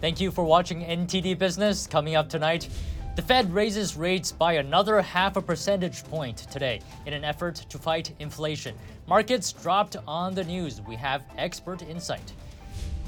Thank 0.00 0.20
you 0.20 0.30
for 0.30 0.44
watching 0.44 0.84
NTD 0.84 1.36
Business. 1.40 1.88
Coming 1.88 2.14
up 2.14 2.28
tonight, 2.28 2.68
the 3.16 3.22
Fed 3.22 3.52
raises 3.52 3.96
rates 3.96 4.30
by 4.30 4.52
another 4.52 5.02
half 5.02 5.36
a 5.36 5.42
percentage 5.42 6.04
point 6.04 6.36
today 6.36 6.80
in 7.04 7.14
an 7.14 7.24
effort 7.24 7.56
to 7.68 7.78
fight 7.78 8.14
inflation. 8.20 8.76
Markets 9.08 9.52
dropped 9.52 9.96
on 10.06 10.36
the 10.36 10.44
news. 10.44 10.80
We 10.82 10.94
have 10.94 11.24
expert 11.36 11.82
insight. 11.82 12.32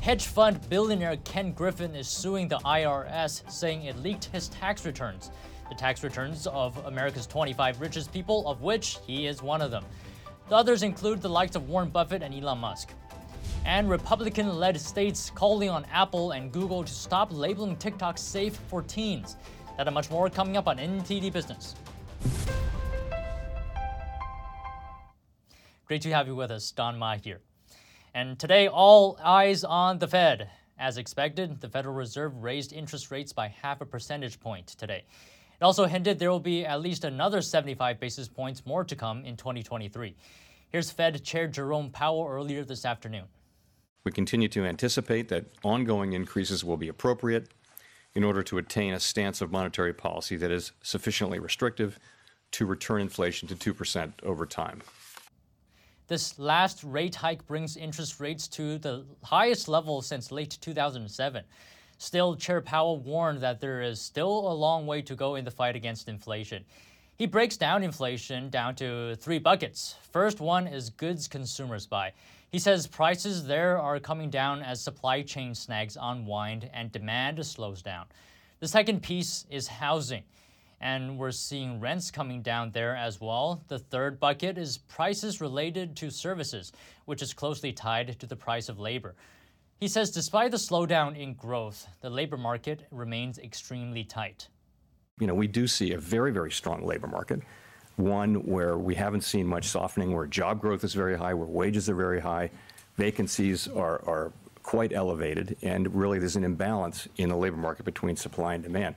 Hedge 0.01 0.27
fund 0.27 0.69
billionaire 0.69 1.17
Ken 1.19 1.53
Griffin 1.53 1.95
is 1.95 2.09
suing 2.09 2.49
the 2.49 2.59
IRS, 2.59 3.49
saying 3.49 3.85
it 3.85 3.97
leaked 3.99 4.25
his 4.25 4.49
tax 4.49 4.85
returns. 4.85 5.31
The 5.69 5.77
tax 5.77 6.03
returns 6.03 6.49
of 6.49 6.77
America's 6.87 7.29
25 7.29 7.81
richest 7.81 8.13
people, 8.13 8.49
of 8.49 8.63
which 8.63 8.99
he 9.07 9.29
is 9.29 9.45
one 9.45 9.63
of 9.63 9.71
them. 9.71 9.85
The 10.49 10.57
others 10.57 10.83
include 10.83 11.23
the 11.23 11.29
likes 11.29 11.55
of 11.55 11.69
Warren 11.69 11.91
Buffett 11.91 12.25
and 12.25 12.35
Elon 12.35 12.59
Musk. 12.59 12.93
And 13.71 13.89
Republican 13.89 14.59
led 14.59 14.81
states 14.81 15.31
calling 15.31 15.71
on 15.71 15.85
Apple 15.93 16.33
and 16.33 16.51
Google 16.51 16.83
to 16.83 16.93
stop 16.93 17.29
labeling 17.31 17.77
TikTok 17.77 18.19
safe 18.19 18.57
for 18.69 18.83
teens. 18.83 19.37
That 19.77 19.87
and 19.87 19.95
much 19.95 20.11
more 20.11 20.29
coming 20.29 20.57
up 20.57 20.67
on 20.67 20.79
NTD 20.79 21.33
Business. 21.33 21.77
Great 25.87 26.03
to 26.03 26.11
have 26.11 26.27
you 26.27 26.35
with 26.35 26.51
us, 26.51 26.73
Don 26.73 26.99
Ma 26.99 27.15
here. 27.15 27.43
And 28.13 28.41
today, 28.41 28.67
all 28.67 29.17
eyes 29.23 29.63
on 29.63 30.01
the 30.01 30.09
Fed. 30.09 30.51
As 30.77 30.99
expected, 30.99 31.61
the 31.61 31.69
Federal 31.69 31.95
Reserve 31.95 32.43
raised 32.43 32.73
interest 32.73 33.13
rates 33.13 33.33
by 33.33 33.47
half 33.47 33.81
a 33.81 33.87
percentage 33.87 34.41
point 34.41 34.67
today. 34.67 35.05
It 35.61 35.63
also 35.63 35.85
hinted 35.85 36.19
there 36.19 36.33
will 36.33 36.41
be 36.41 36.67
at 36.67 36.83
least 36.83 37.05
another 37.05 37.41
75 37.41 38.01
basis 38.01 38.27
points 38.27 38.67
more 38.67 38.83
to 38.83 38.97
come 38.97 39.25
in 39.25 39.37
2023. 39.37 40.17
Here's 40.71 40.91
Fed 40.91 41.23
Chair 41.23 41.47
Jerome 41.47 41.91
Powell 41.91 42.27
earlier 42.29 42.65
this 42.65 42.85
afternoon. 42.85 43.27
We 44.05 44.13
continue 44.13 44.49
to 44.49 44.65
anticipate 44.65 45.29
that 45.29 45.47
ongoing 45.63 46.15
increases 46.15 46.65
will 46.65 46.77
be 46.77 46.89
appropriate 46.89 47.49
in 48.15 48.25
order 48.25 48.43
to 48.43 48.59
attain 48.59 48.95
a 48.95 49.01
stance 49.01 49.41
of 49.41 49.53
monetary 49.53 49.93
policy 49.93 50.37
that 50.37 50.51
is 50.51 50.73
sufficiently 50.83 51.39
restrictive 51.39 51.99
to 52.53 52.67
return 52.67 53.03
inflation 53.03 53.47
to 53.49 53.75
2% 53.75 54.13
over 54.23 54.47
time. 54.47 54.83
This 56.09 56.39
last 56.39 56.83
rate 56.83 57.15
hike 57.15 57.47
brings 57.47 57.77
interest 57.77 58.19
rates 58.19 58.49
to 58.49 58.79
the 58.79 59.05
highest 59.23 59.69
level 59.69 60.03
since 60.03 60.33
late 60.33 60.59
2007. 60.61 61.45
Still, 61.99 62.35
Chair 62.35 62.61
Powell 62.61 62.99
warned 62.99 63.41
that 63.43 63.61
there 63.61 63.83
is 63.83 64.01
still 64.01 64.51
a 64.51 64.55
long 64.55 64.87
way 64.87 65.03
to 65.03 65.15
go 65.15 65.37
in 65.37 65.45
the 65.45 65.51
fight 65.51 65.77
against 65.77 66.09
inflation. 66.09 66.65
He 67.17 67.27
breaks 67.27 67.59
down 67.59 67.83
inflation 67.83 68.49
down 68.49 68.75
to 68.77 69.15
three 69.17 69.39
buckets. 69.39 69.97
First 70.11 70.41
one 70.41 70.67
is 70.67 70.89
goods 70.89 71.29
consumers 71.29 71.87
buy. 71.87 72.15
He 72.51 72.59
says 72.59 72.89
prices 72.89 73.47
there 73.47 73.79
are 73.79 74.01
coming 74.01 74.29
down 74.29 74.61
as 74.61 74.83
supply 74.83 75.23
chain 75.23 75.55
snags 75.55 75.97
unwind 76.01 76.69
and 76.75 76.91
demand 76.91 77.45
slows 77.47 77.81
down. 77.81 78.07
The 78.59 78.67
second 78.67 79.05
piece 79.05 79.47
is 79.51 79.69
housing, 79.69 80.25
and 80.81 81.17
we're 81.17 81.31
seeing 81.31 81.79
rents 81.79 82.11
coming 82.11 82.43
down 82.43 82.73
there 82.73 82.97
as 82.97 83.21
well. 83.21 83.63
The 83.69 83.79
third 83.79 84.19
bucket 84.19 84.59
is 84.59 84.79
prices 84.79 85.41
related 85.41 85.95
to 85.99 86.11
services, 86.11 86.73
which 87.05 87.23
is 87.23 87.33
closely 87.33 87.73
tied 87.73 88.19
to 88.19 88.27
the 88.27 88.35
price 88.35 88.69
of 88.69 88.81
labor. 88.81 89.15
He 89.79 89.87
says 89.87 90.11
despite 90.11 90.51
the 90.51 90.57
slowdown 90.57 91.17
in 91.17 91.35
growth, 91.35 91.87
the 92.01 92.11
labor 92.11 92.37
market 92.37 92.83
remains 92.91 93.39
extremely 93.39 94.03
tight. 94.03 94.49
You 95.21 95.29
know, 95.29 95.35
we 95.35 95.47
do 95.47 95.69
see 95.69 95.93
a 95.93 95.99
very, 95.99 96.33
very 96.33 96.51
strong 96.51 96.85
labor 96.85 97.07
market 97.07 97.43
one 98.01 98.35
where 98.47 98.79
we 98.79 98.95
haven't 98.95 99.23
seen 99.23 99.47
much 99.47 99.67
softening, 99.67 100.13
where 100.13 100.27
job 100.27 100.61
growth 100.61 100.85
is 100.85 100.95
very 100.95 101.17
high, 101.17 101.35
where 101.35 101.47
wages 101.47 101.89
are 101.89 101.95
very 101.95 102.21
high, 102.21 102.51
vacancies 102.97 103.69
are, 103.69 104.03
are 104.07 104.33
quite 104.63 104.93
elevated, 104.93 105.57
and 105.63 105.95
really 105.95 106.19
there's 106.19 106.37
an 106.37 106.45
imbalance 106.45 107.09
in 107.17 107.29
the 107.29 107.37
labor 107.37 107.57
market 107.57 107.85
between 107.85 108.17
supply 108.17 108.55
and 108.55 108.63
demand. 108.63 108.95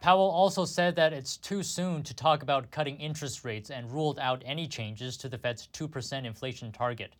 Powell 0.00 0.30
also 0.30 0.66
said 0.66 0.96
that 0.96 1.14
it's 1.14 1.38
too 1.38 1.62
soon 1.62 2.02
to 2.02 2.14
talk 2.14 2.42
about 2.42 2.70
cutting 2.70 2.98
interest 2.98 3.44
rates 3.44 3.70
and 3.70 3.90
ruled 3.90 4.18
out 4.18 4.42
any 4.44 4.68
changes 4.68 5.16
to 5.16 5.28
the 5.30 5.38
Fed's 5.38 5.68
2% 5.72 6.26
inflation 6.26 6.70
target. 6.72 7.14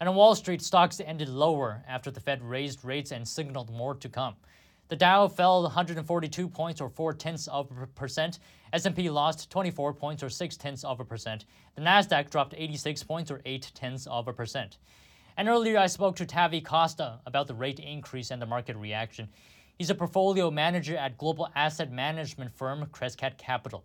And 0.00 0.08
on 0.08 0.16
Wall 0.16 0.34
Street, 0.34 0.60
stocks 0.60 1.00
ended 1.00 1.28
lower 1.28 1.84
after 1.88 2.10
the 2.10 2.20
Fed 2.20 2.42
raised 2.42 2.84
rates 2.84 3.12
and 3.12 3.26
signaled 3.26 3.70
more 3.70 3.94
to 3.94 4.08
come. 4.08 4.34
The 4.88 4.96
Dow 4.96 5.26
fell 5.26 5.62
142 5.62 6.48
points 6.48 6.80
or 6.80 6.88
4 6.88 7.14
tenths 7.14 7.48
of 7.48 7.70
a 7.82 7.86
percent. 7.86 8.38
S&P 8.72 9.10
lost 9.10 9.50
24 9.50 9.94
points 9.94 10.22
or 10.22 10.28
6 10.28 10.56
tenths 10.56 10.84
of 10.84 11.00
a 11.00 11.04
percent. 11.04 11.44
The 11.74 11.82
Nasdaq 11.82 12.30
dropped 12.30 12.54
86 12.56 13.02
points 13.02 13.30
or 13.30 13.40
8 13.44 13.72
tenths 13.74 14.06
of 14.06 14.28
a 14.28 14.32
percent. 14.32 14.78
And 15.36 15.48
earlier 15.48 15.78
I 15.78 15.86
spoke 15.86 16.16
to 16.16 16.26
Tavi 16.26 16.60
Costa 16.60 17.20
about 17.26 17.48
the 17.48 17.54
rate 17.54 17.80
increase 17.80 18.30
and 18.30 18.40
the 18.40 18.46
market 18.46 18.76
reaction. 18.76 19.28
He's 19.76 19.90
a 19.90 19.94
portfolio 19.94 20.50
manager 20.50 20.96
at 20.96 21.18
global 21.18 21.50
asset 21.54 21.90
management 21.90 22.50
firm 22.56 22.86
Crescat 22.86 23.36
Capital. 23.36 23.84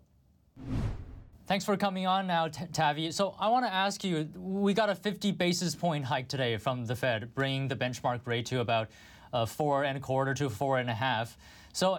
Thanks 1.46 1.64
for 1.64 1.76
coming 1.76 2.06
on 2.06 2.28
now, 2.28 2.48
Tavi. 2.48 3.10
So 3.10 3.34
I 3.38 3.48
want 3.48 3.66
to 3.66 3.72
ask 3.72 4.04
you, 4.04 4.28
we 4.36 4.72
got 4.72 4.88
a 4.88 4.94
50 4.94 5.32
basis 5.32 5.74
point 5.74 6.04
hike 6.04 6.28
today 6.28 6.56
from 6.56 6.86
the 6.86 6.94
Fed, 6.94 7.34
bringing 7.34 7.68
the 7.68 7.76
benchmark 7.76 8.20
rate 8.24 8.46
to 8.46 8.60
about 8.60 8.88
uh, 9.32 9.46
four 9.46 9.84
and 9.84 9.96
a 9.96 10.00
quarter 10.00 10.34
to 10.34 10.50
four 10.50 10.78
and 10.78 10.90
a 10.90 10.94
half. 10.94 11.36
So, 11.72 11.98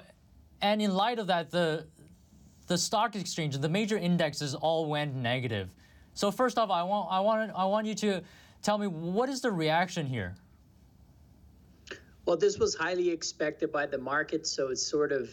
and 0.62 0.82
in 0.82 0.94
light 0.94 1.20
of 1.20 1.28
that, 1.28 1.50
the 1.52 1.86
the 2.68 2.78
stock 2.78 3.16
exchange, 3.16 3.58
the 3.58 3.70
major 3.70 3.98
indexes 3.98 4.56
all 4.56 4.90
went 4.90 5.16
negative. 5.16 5.70
So 6.14 6.32
first 6.32 6.58
off, 6.58 6.70
I 6.70 6.84
want 6.84 7.12
I 7.12 7.20
want 7.20 7.52
I 7.56 7.66
want 7.66 7.88
you 7.88 7.96
to 7.96 8.22
tell 8.62 8.78
me 8.78 8.88
what 8.88 9.30
is 9.30 9.42
the 9.42 9.52
reaction 9.52 10.06
here. 10.06 10.36
Well, 12.26 12.38
this 12.38 12.58
was 12.58 12.74
highly 12.74 13.10
expected 13.10 13.72
by 13.72 13.86
the 13.86 13.98
market, 13.98 14.48
so 14.48 14.70
it's 14.70 14.86
sort 14.86 15.12
of 15.12 15.30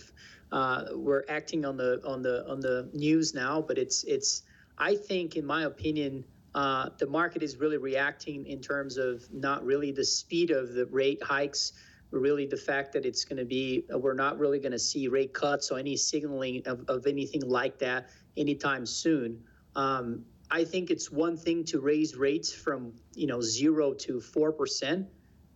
uh, 0.51 0.87
we're 0.95 1.25
acting 1.29 1.65
on 1.65 1.77
the 1.77 2.01
on 2.05 2.23
the 2.23 2.49
on 2.49 2.61
the 2.61 2.89
news 2.93 3.35
now, 3.35 3.61
but 3.61 3.79
it's 3.79 4.03
it's 4.05 4.43
I 4.81 4.97
think, 4.97 5.37
in 5.37 5.45
my 5.45 5.65
opinion, 5.65 6.25
uh, 6.55 6.89
the 6.99 7.07
market 7.07 7.43
is 7.43 7.59
really 7.59 7.77
reacting 7.77 8.47
in 8.47 8.61
terms 8.61 8.97
of 8.97 9.23
not 9.33 9.65
really 9.65 9.93
the 9.93 10.05
speed 10.05 10.51
of 10.51 10.73
the 10.73 10.87
rate 10.87 11.23
hikes, 11.23 11.75
really 12.11 12.47
the 12.47 12.57
fact 12.57 12.93
that 12.93 13.07
it's 13.07 13.25
going 13.25 13.37
to 13.39 13.45
be, 13.45 13.85
we're 13.91 14.15
not 14.15 14.39
really 14.39 14.59
going 14.59 14.73
to 14.73 14.79
see 14.79 15.09
rate 15.09 15.33
cuts 15.33 15.71
or 15.71 15.79
any 15.79 15.97
signaling 15.97 16.63
of, 16.67 16.85
of 16.89 17.07
anything 17.07 17.43
like 17.43 17.79
that 17.79 18.09
anytime 18.37 18.85
soon. 18.85 19.43
Um, 19.77 20.25
I 20.51 20.65
think 20.65 20.91
it's 20.91 21.13
one 21.13 21.37
thing 21.37 21.65
to 21.67 21.81
raise 21.81 22.17
rates 22.17 22.53
from, 22.53 22.93
you 23.15 23.27
know, 23.27 23.41
zero 23.41 23.95
to 23.95 24.15
4%. 24.15 25.07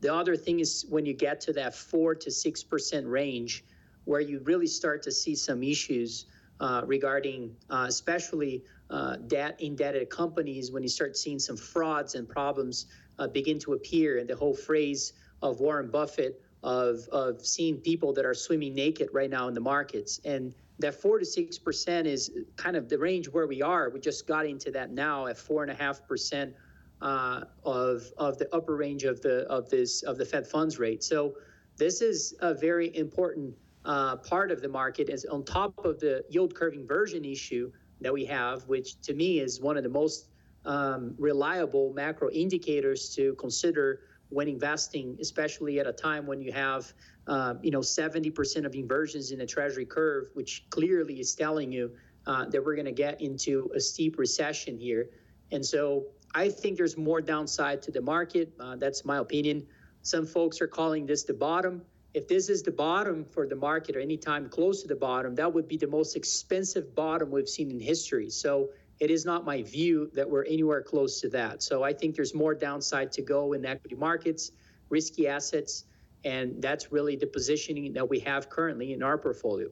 The 0.00 0.14
other 0.14 0.36
thing 0.36 0.60
is 0.60 0.86
when 0.88 1.04
you 1.04 1.14
get 1.14 1.40
to 1.42 1.52
that 1.54 1.74
four 1.74 2.14
to 2.14 2.30
6% 2.30 3.10
range, 3.10 3.64
where 4.04 4.20
you 4.20 4.40
really 4.44 4.66
start 4.66 5.02
to 5.02 5.10
see 5.10 5.34
some 5.34 5.62
issues 5.62 6.26
uh, 6.60 6.82
regarding, 6.86 7.56
uh, 7.70 7.86
especially 7.88 8.62
uh, 8.90 9.16
debt 9.26 9.60
indebted 9.60 10.10
companies, 10.10 10.70
when 10.70 10.82
you 10.82 10.88
start 10.88 11.16
seeing 11.16 11.38
some 11.38 11.56
frauds 11.56 12.14
and 12.14 12.28
problems 12.28 12.86
uh, 13.18 13.26
begin 13.26 13.58
to 13.58 13.72
appear, 13.72 14.18
and 14.18 14.28
the 14.28 14.36
whole 14.36 14.54
phrase 14.54 15.14
of 15.44 15.60
Warren 15.60 15.88
Buffett 15.88 16.42
of, 16.62 17.06
of 17.12 17.44
seeing 17.46 17.76
people 17.76 18.12
that 18.14 18.24
are 18.24 18.34
swimming 18.34 18.74
naked 18.74 19.10
right 19.12 19.30
now 19.30 19.46
in 19.48 19.54
the 19.54 19.60
markets. 19.60 20.20
And 20.24 20.54
that 20.78 21.00
four 21.00 21.18
to 21.18 21.24
six 21.24 21.58
percent 21.58 22.08
is 22.08 22.32
kind 22.56 22.76
of 22.76 22.88
the 22.88 22.98
range 22.98 23.28
where 23.28 23.46
we 23.46 23.62
are. 23.62 23.90
We 23.90 24.00
just 24.00 24.26
got 24.26 24.46
into 24.46 24.70
that 24.72 24.90
now 24.90 25.26
at 25.26 25.36
four 25.36 25.62
and 25.62 25.70
a 25.70 25.74
half 25.74 26.08
percent 26.08 26.54
uh, 27.00 27.42
of 27.64 28.02
of 28.16 28.38
the 28.38 28.52
upper 28.56 28.74
range 28.74 29.04
of 29.04 29.20
the 29.20 29.46
of 29.48 29.68
this 29.68 30.02
of 30.02 30.16
the 30.16 30.24
Fed 30.24 30.46
funds 30.46 30.78
rate. 30.78 31.04
So 31.04 31.34
this 31.76 32.00
is 32.00 32.34
a 32.40 32.54
very 32.54 32.96
important 32.96 33.54
uh, 33.84 34.16
part 34.16 34.50
of 34.50 34.62
the 34.62 34.68
market. 34.68 35.10
Is 35.10 35.26
on 35.26 35.44
top 35.44 35.84
of 35.84 36.00
the 36.00 36.24
yield 36.30 36.54
curve 36.54 36.74
inversion 36.74 37.24
issue 37.24 37.70
that 38.00 38.12
we 38.12 38.24
have, 38.24 38.66
which 38.66 39.00
to 39.02 39.14
me 39.14 39.38
is 39.38 39.60
one 39.60 39.76
of 39.76 39.84
the 39.84 39.94
most 40.02 40.30
um, 40.64 41.14
reliable 41.18 41.92
macro 41.92 42.30
indicators 42.30 43.14
to 43.14 43.34
consider 43.34 44.00
when 44.28 44.48
investing, 44.48 45.16
especially 45.20 45.78
at 45.78 45.86
a 45.86 45.92
time 45.92 46.26
when 46.26 46.40
you 46.40 46.52
have, 46.52 46.92
uh, 47.26 47.54
you 47.62 47.70
know, 47.70 47.80
70% 47.80 48.64
of 48.64 48.74
inversions 48.74 49.30
in 49.30 49.38
the 49.38 49.46
treasury 49.46 49.86
curve, 49.86 50.28
which 50.34 50.66
clearly 50.70 51.20
is 51.20 51.34
telling 51.34 51.70
you 51.70 51.92
uh, 52.26 52.46
that 52.46 52.64
we're 52.64 52.74
going 52.74 52.86
to 52.86 52.92
get 52.92 53.20
into 53.20 53.70
a 53.74 53.80
steep 53.80 54.18
recession 54.18 54.78
here. 54.78 55.10
And 55.52 55.64
so 55.64 56.06
I 56.34 56.48
think 56.48 56.76
there's 56.76 56.96
more 56.96 57.20
downside 57.20 57.82
to 57.82 57.90
the 57.92 58.00
market. 58.00 58.52
Uh, 58.58 58.76
that's 58.76 59.04
my 59.04 59.18
opinion. 59.18 59.66
Some 60.02 60.26
folks 60.26 60.60
are 60.60 60.66
calling 60.66 61.06
this 61.06 61.22
the 61.22 61.34
bottom. 61.34 61.82
If 62.12 62.28
this 62.28 62.48
is 62.48 62.62
the 62.62 62.70
bottom 62.70 63.24
for 63.24 63.46
the 63.46 63.56
market 63.56 63.96
or 63.96 64.00
any 64.00 64.16
time 64.16 64.48
close 64.48 64.82
to 64.82 64.88
the 64.88 64.96
bottom, 64.96 65.34
that 65.34 65.52
would 65.52 65.66
be 65.66 65.76
the 65.76 65.86
most 65.86 66.16
expensive 66.16 66.94
bottom 66.94 67.30
we've 67.30 67.48
seen 67.48 67.70
in 67.70 67.80
history. 67.80 68.30
So 68.30 68.70
it 69.00 69.10
is 69.10 69.24
not 69.24 69.44
my 69.44 69.62
view 69.62 70.10
that 70.14 70.28
we're 70.28 70.44
anywhere 70.44 70.82
close 70.82 71.20
to 71.20 71.28
that. 71.30 71.62
So 71.62 71.82
I 71.82 71.92
think 71.92 72.14
there's 72.14 72.34
more 72.34 72.54
downside 72.54 73.12
to 73.12 73.22
go 73.22 73.52
in 73.52 73.64
equity 73.64 73.96
markets, 73.96 74.52
risky 74.88 75.26
assets, 75.28 75.84
and 76.24 76.62
that's 76.62 76.92
really 76.92 77.16
the 77.16 77.26
positioning 77.26 77.92
that 77.92 78.08
we 78.08 78.20
have 78.20 78.48
currently 78.48 78.92
in 78.92 79.02
our 79.02 79.18
portfolio. 79.18 79.68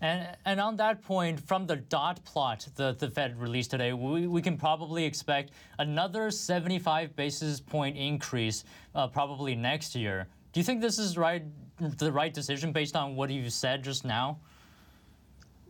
And, 0.00 0.36
and 0.44 0.60
on 0.60 0.76
that 0.76 1.02
point, 1.02 1.40
from 1.40 1.66
the 1.66 1.76
dot 1.76 2.24
plot 2.24 2.68
that 2.76 3.00
the 3.00 3.10
Fed 3.10 3.40
released 3.40 3.72
today, 3.72 3.92
we, 3.92 4.28
we 4.28 4.40
can 4.40 4.56
probably 4.56 5.04
expect 5.04 5.50
another 5.78 6.30
75 6.30 7.16
basis 7.16 7.60
point 7.60 7.96
increase 7.96 8.64
uh, 8.94 9.08
probably 9.08 9.56
next 9.56 9.96
year. 9.96 10.28
Do 10.52 10.60
you 10.60 10.64
think 10.64 10.80
this 10.80 10.98
is 10.98 11.18
right, 11.18 11.42
the 11.80 12.12
right 12.12 12.32
decision 12.32 12.70
based 12.70 12.94
on 12.94 13.16
what 13.16 13.30
you 13.30 13.50
said 13.50 13.82
just 13.82 14.04
now? 14.04 14.38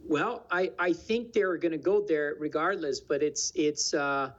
Well, 0.08 0.46
I, 0.50 0.70
I 0.78 0.94
think 0.94 1.34
they're 1.34 1.58
going 1.58 1.72
to 1.72 1.78
go 1.78 2.00
there 2.00 2.34
regardless, 2.38 2.98
but 2.98 3.22
it's 3.22 3.52
it's 3.54 3.92
uh, 3.92 4.30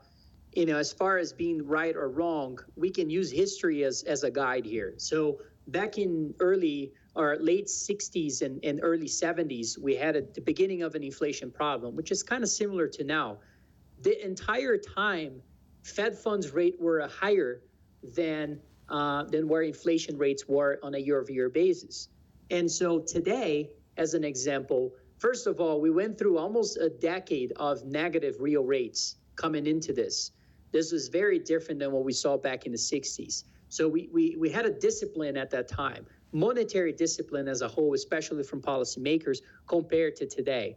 you 0.52 0.66
know 0.66 0.76
as 0.76 0.92
far 0.92 1.16
as 1.16 1.32
being 1.32 1.64
right 1.64 1.94
or 1.94 2.08
wrong, 2.08 2.58
we 2.74 2.90
can 2.90 3.08
use 3.08 3.30
history 3.30 3.84
as 3.84 4.02
as 4.02 4.24
a 4.24 4.32
guide 4.32 4.66
here. 4.66 4.94
So 4.96 5.38
back 5.68 5.96
in 5.96 6.34
early 6.40 6.92
or 7.14 7.36
late 7.40 7.66
60s 7.66 8.42
and, 8.42 8.64
and 8.64 8.80
early 8.82 9.06
70s, 9.06 9.78
we 9.78 9.94
had 9.94 10.16
a, 10.16 10.22
the 10.22 10.40
beginning 10.40 10.82
of 10.82 10.96
an 10.96 11.04
inflation 11.04 11.52
problem, 11.52 11.94
which 11.94 12.10
is 12.10 12.22
kind 12.24 12.42
of 12.42 12.50
similar 12.50 12.88
to 12.88 13.04
now. 13.04 13.38
The 14.02 14.24
entire 14.24 14.76
time, 14.76 15.40
Fed 15.84 16.18
funds 16.18 16.50
rate 16.52 16.80
were 16.80 17.06
higher 17.06 17.62
than 18.16 18.58
uh, 18.88 19.22
than 19.22 19.46
where 19.46 19.62
inflation 19.62 20.18
rates 20.18 20.48
were 20.48 20.80
on 20.82 20.96
a 20.96 20.98
year-over-year 20.98 21.48
basis. 21.48 22.08
And 22.50 22.68
so 22.68 22.98
today, 22.98 23.70
as 23.96 24.14
an 24.14 24.24
example, 24.24 24.92
first 25.20 25.46
of 25.46 25.60
all, 25.60 25.80
we 25.80 25.90
went 25.90 26.18
through 26.18 26.38
almost 26.38 26.78
a 26.78 26.88
decade 26.88 27.52
of 27.56 27.84
negative 27.84 28.36
real 28.40 28.64
rates 28.64 29.16
coming 29.36 29.66
into 29.66 29.92
this. 29.92 30.32
This 30.72 30.92
was 30.92 31.08
very 31.08 31.38
different 31.38 31.78
than 31.78 31.92
what 31.92 32.04
we 32.04 32.12
saw 32.12 32.36
back 32.36 32.66
in 32.66 32.72
the 32.72 32.78
60s. 32.78 33.44
So 33.68 33.86
we, 33.86 34.08
we, 34.12 34.36
we 34.38 34.50
had 34.50 34.66
a 34.66 34.70
discipline 34.70 35.36
at 35.36 35.50
that 35.50 35.68
time, 35.68 36.06
monetary 36.32 36.92
discipline 36.92 37.46
as 37.48 37.60
a 37.60 37.68
whole, 37.68 37.94
especially 37.94 38.42
from 38.42 38.60
policymakers, 38.60 39.38
compared 39.66 40.16
to 40.16 40.26
today. 40.26 40.76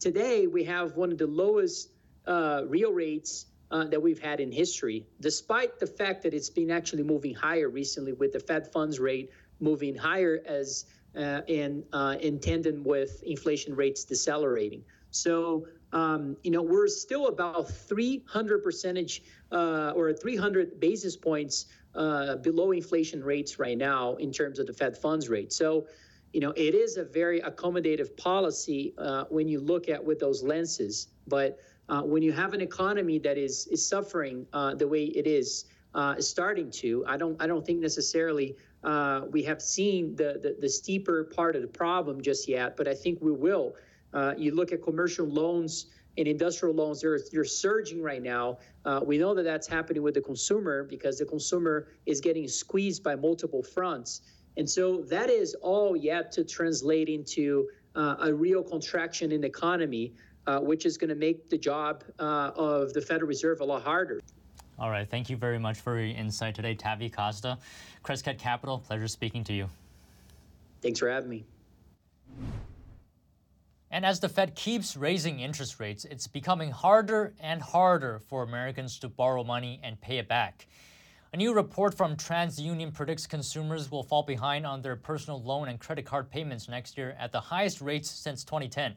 Today, 0.00 0.46
we 0.46 0.64
have 0.64 0.96
one 0.96 1.12
of 1.12 1.18
the 1.18 1.26
lowest 1.26 1.90
uh, 2.26 2.62
real 2.66 2.92
rates 2.92 3.46
uh, 3.70 3.84
that 3.84 4.00
we've 4.00 4.18
had 4.18 4.40
in 4.40 4.50
history, 4.50 5.06
despite 5.20 5.78
the 5.78 5.86
fact 5.86 6.22
that 6.22 6.34
it's 6.34 6.50
been 6.50 6.70
actually 6.70 7.02
moving 7.02 7.34
higher 7.34 7.68
recently 7.68 8.12
with 8.12 8.32
the 8.32 8.40
Fed 8.40 8.70
funds 8.72 8.98
rate 8.98 9.30
moving 9.60 9.94
higher 9.94 10.42
as 10.44 10.86
uh, 11.16 11.42
in, 11.46 11.84
uh, 11.92 12.16
in 12.20 12.38
tandem 12.38 12.84
with 12.84 13.22
inflation 13.22 13.74
rates 13.74 14.04
decelerating. 14.04 14.82
So, 15.10 15.66
um, 15.92 16.36
you 16.42 16.50
know, 16.50 16.62
we're 16.62 16.88
still 16.88 17.28
about 17.28 17.68
300 17.70 18.62
percentage 18.62 19.22
uh, 19.50 19.92
or 19.94 20.12
300 20.12 20.80
basis 20.80 21.16
points 21.16 21.66
uh, 21.94 22.36
below 22.36 22.72
inflation 22.72 23.22
rates 23.22 23.58
right 23.58 23.76
now 23.76 24.14
in 24.14 24.32
terms 24.32 24.58
of 24.58 24.66
the 24.66 24.72
Fed 24.72 24.96
funds 24.96 25.28
rate. 25.28 25.52
So, 25.52 25.86
you 26.32 26.40
know, 26.40 26.52
it 26.56 26.74
is 26.74 26.96
a 26.96 27.04
very 27.04 27.40
accommodative 27.42 28.16
policy 28.16 28.94
uh, 28.96 29.24
when 29.28 29.48
you 29.48 29.60
look 29.60 29.88
at 29.90 30.02
with 30.02 30.18
those 30.18 30.42
lenses. 30.42 31.08
But 31.26 31.58
uh, 31.88 32.02
when 32.02 32.22
you 32.22 32.32
have 32.32 32.54
an 32.54 32.62
economy 32.62 33.18
that 33.18 33.36
is 33.36 33.66
is 33.66 33.86
suffering 33.86 34.46
uh, 34.54 34.74
the 34.74 34.88
way 34.88 35.04
it 35.04 35.26
is, 35.26 35.66
uh, 35.94 36.18
starting 36.20 36.70
to, 36.70 37.04
I 37.06 37.18
don't 37.18 37.40
I 37.42 37.46
don't 37.46 37.66
think 37.66 37.80
necessarily 37.80 38.56
uh, 38.84 39.22
we 39.30 39.42
have 39.42 39.62
seen 39.62 40.16
the, 40.16 40.40
the, 40.42 40.56
the 40.60 40.68
steeper 40.68 41.24
part 41.24 41.54
of 41.54 41.62
the 41.62 41.68
problem 41.68 42.20
just 42.20 42.48
yet, 42.48 42.76
but 42.76 42.88
I 42.88 42.94
think 42.94 43.18
we 43.20 43.32
will. 43.32 43.74
Uh, 44.12 44.34
you 44.36 44.54
look 44.54 44.72
at 44.72 44.82
commercial 44.82 45.26
loans 45.26 45.86
and 46.18 46.28
industrial 46.28 46.74
loans; 46.74 47.00
they're 47.00 47.20
they're 47.32 47.44
surging 47.44 48.02
right 48.02 48.22
now. 48.22 48.58
Uh, 48.84 49.00
we 49.04 49.16
know 49.16 49.34
that 49.34 49.44
that's 49.44 49.66
happening 49.66 50.02
with 50.02 50.14
the 50.14 50.20
consumer 50.20 50.84
because 50.84 51.18
the 51.18 51.24
consumer 51.24 51.88
is 52.06 52.20
getting 52.20 52.46
squeezed 52.48 53.02
by 53.02 53.14
multiple 53.14 53.62
fronts, 53.62 54.22
and 54.56 54.68
so 54.68 55.02
that 55.02 55.30
is 55.30 55.54
all 55.62 55.96
yet 55.96 56.30
to 56.32 56.44
translate 56.44 57.08
into 57.08 57.68
uh, 57.94 58.16
a 58.20 58.34
real 58.34 58.62
contraction 58.62 59.32
in 59.32 59.40
the 59.40 59.46
economy, 59.46 60.12
uh, 60.46 60.58
which 60.58 60.84
is 60.84 60.98
going 60.98 61.08
to 61.08 61.16
make 61.16 61.48
the 61.48 61.58
job 61.58 62.04
uh, 62.18 62.50
of 62.56 62.92
the 62.92 63.00
Federal 63.00 63.28
Reserve 63.28 63.60
a 63.60 63.64
lot 63.64 63.82
harder. 63.82 64.20
All 64.78 64.90
right, 64.90 65.08
thank 65.08 65.30
you 65.30 65.36
very 65.36 65.58
much 65.58 65.78
for 65.80 65.98
your 65.98 66.16
insight 66.16 66.54
today, 66.54 66.74
Tavi 66.74 67.10
Costa. 67.10 67.58
Crescat 68.02 68.38
Capital, 68.38 68.78
pleasure 68.78 69.08
speaking 69.08 69.44
to 69.44 69.52
you. 69.52 69.68
Thanks 70.80 70.98
for 70.98 71.08
having 71.08 71.30
me. 71.30 71.44
And 73.90 74.06
as 74.06 74.18
the 74.18 74.28
Fed 74.28 74.54
keeps 74.54 74.96
raising 74.96 75.40
interest 75.40 75.78
rates, 75.78 76.06
it's 76.06 76.26
becoming 76.26 76.70
harder 76.70 77.34
and 77.38 77.60
harder 77.60 78.20
for 78.26 78.42
Americans 78.42 78.98
to 79.00 79.08
borrow 79.08 79.44
money 79.44 79.78
and 79.82 80.00
pay 80.00 80.16
it 80.16 80.28
back. 80.28 80.66
A 81.34 81.36
new 81.36 81.54
report 81.54 81.94
from 81.94 82.16
TransUnion 82.16 82.92
predicts 82.92 83.26
consumers 83.26 83.90
will 83.90 84.02
fall 84.02 84.22
behind 84.22 84.66
on 84.66 84.80
their 84.82 84.96
personal 84.96 85.42
loan 85.42 85.68
and 85.68 85.78
credit 85.78 86.06
card 86.06 86.30
payments 86.30 86.68
next 86.68 86.96
year 86.96 87.14
at 87.18 87.32
the 87.32 87.40
highest 87.40 87.82
rates 87.82 88.10
since 88.10 88.44
2010. 88.44 88.94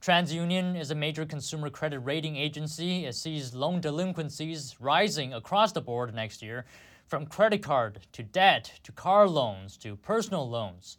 TransUnion 0.00 0.78
is 0.78 0.92
a 0.92 0.94
major 0.94 1.26
consumer 1.26 1.70
credit 1.70 1.98
rating 1.98 2.36
agency. 2.36 3.04
It 3.04 3.16
sees 3.16 3.52
loan 3.52 3.80
delinquencies 3.80 4.76
rising 4.78 5.34
across 5.34 5.72
the 5.72 5.80
board 5.80 6.14
next 6.14 6.40
year, 6.40 6.66
from 7.08 7.26
credit 7.26 7.64
card 7.64 7.98
to 8.12 8.22
debt 8.22 8.78
to 8.84 8.92
car 8.92 9.26
loans 9.26 9.76
to 9.78 9.96
personal 9.96 10.48
loans. 10.48 10.98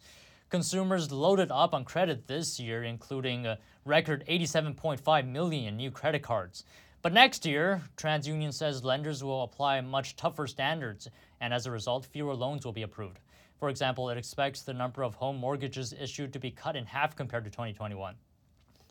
Consumers 0.50 1.10
loaded 1.10 1.50
up 1.50 1.72
on 1.72 1.82
credit 1.82 2.26
this 2.26 2.60
year, 2.60 2.84
including 2.84 3.46
a 3.46 3.58
record 3.86 4.22
87.5 4.28 5.26
million 5.26 5.78
new 5.78 5.90
credit 5.90 6.22
cards. 6.22 6.64
But 7.00 7.14
next 7.14 7.46
year, 7.46 7.80
TransUnion 7.96 8.52
says 8.52 8.84
lenders 8.84 9.24
will 9.24 9.44
apply 9.44 9.80
much 9.80 10.16
tougher 10.16 10.46
standards, 10.46 11.08
and 11.40 11.54
as 11.54 11.64
a 11.64 11.70
result, 11.70 12.04
fewer 12.04 12.34
loans 12.34 12.66
will 12.66 12.72
be 12.72 12.82
approved. 12.82 13.20
For 13.58 13.70
example, 13.70 14.10
it 14.10 14.18
expects 14.18 14.60
the 14.60 14.74
number 14.74 15.02
of 15.02 15.14
home 15.14 15.38
mortgages 15.38 15.94
issued 15.98 16.34
to 16.34 16.38
be 16.38 16.50
cut 16.50 16.76
in 16.76 16.84
half 16.84 17.16
compared 17.16 17.44
to 17.44 17.50
2021. 17.50 18.14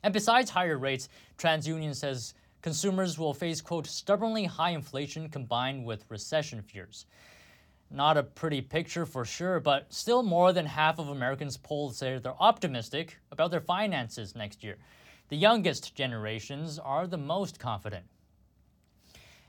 And 0.03 0.13
besides 0.13 0.49
higher 0.49 0.77
rates, 0.77 1.09
TransUnion 1.37 1.95
says 1.95 2.33
consumers 2.61 3.17
will 3.17 3.33
face, 3.33 3.61
quote, 3.61 3.87
stubbornly 3.87 4.45
high 4.45 4.71
inflation 4.71 5.29
combined 5.29 5.85
with 5.85 6.05
recession 6.09 6.61
fears. 6.61 7.05
Not 7.91 8.17
a 8.17 8.23
pretty 8.23 8.61
picture 8.61 9.05
for 9.05 9.25
sure, 9.25 9.59
but 9.59 9.91
still 9.91 10.21
more 10.21 10.53
than 10.53 10.65
half 10.65 10.99
of 10.99 11.09
Americans 11.09 11.57
polled 11.57 11.95
say 11.95 12.17
they're 12.19 12.35
optimistic 12.39 13.17
about 13.31 13.49
their 13.49 13.61
finances 13.61 14.35
next 14.35 14.63
year. 14.63 14.77
The 15.29 15.37
youngest 15.37 15.95
generations 15.95 16.77
are 16.77 17.07
the 17.07 17.17
most 17.17 17.59
confident. 17.59 18.05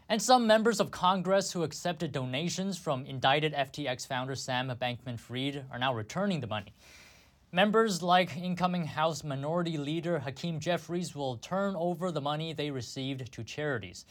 And 0.09 0.21
some 0.21 0.47
members 0.47 0.81
of 0.81 0.91
Congress 0.91 1.53
who 1.53 1.63
accepted 1.63 2.13
donations 2.13 2.77
from 2.77 3.07
indicted 3.07 3.55
FTX 3.55 4.07
founder 4.07 4.35
Sam 4.35 4.69
Bankman 4.69 5.19
Fried 5.19 5.65
are 5.71 5.79
now 5.79 5.95
returning 5.95 6.41
the 6.41 6.47
money. 6.47 6.73
Members 7.53 8.01
like 8.01 8.37
incoming 8.37 8.85
House 8.85 9.25
Minority 9.25 9.77
Leader 9.77 10.21
Hakeem 10.21 10.61
Jeffries 10.61 11.17
will 11.17 11.37
turn 11.39 11.75
over 11.75 12.13
the 12.13 12.21
money 12.21 12.53
they 12.53 12.71
received 12.71 13.33
to 13.33 13.43
charities. 13.43 14.05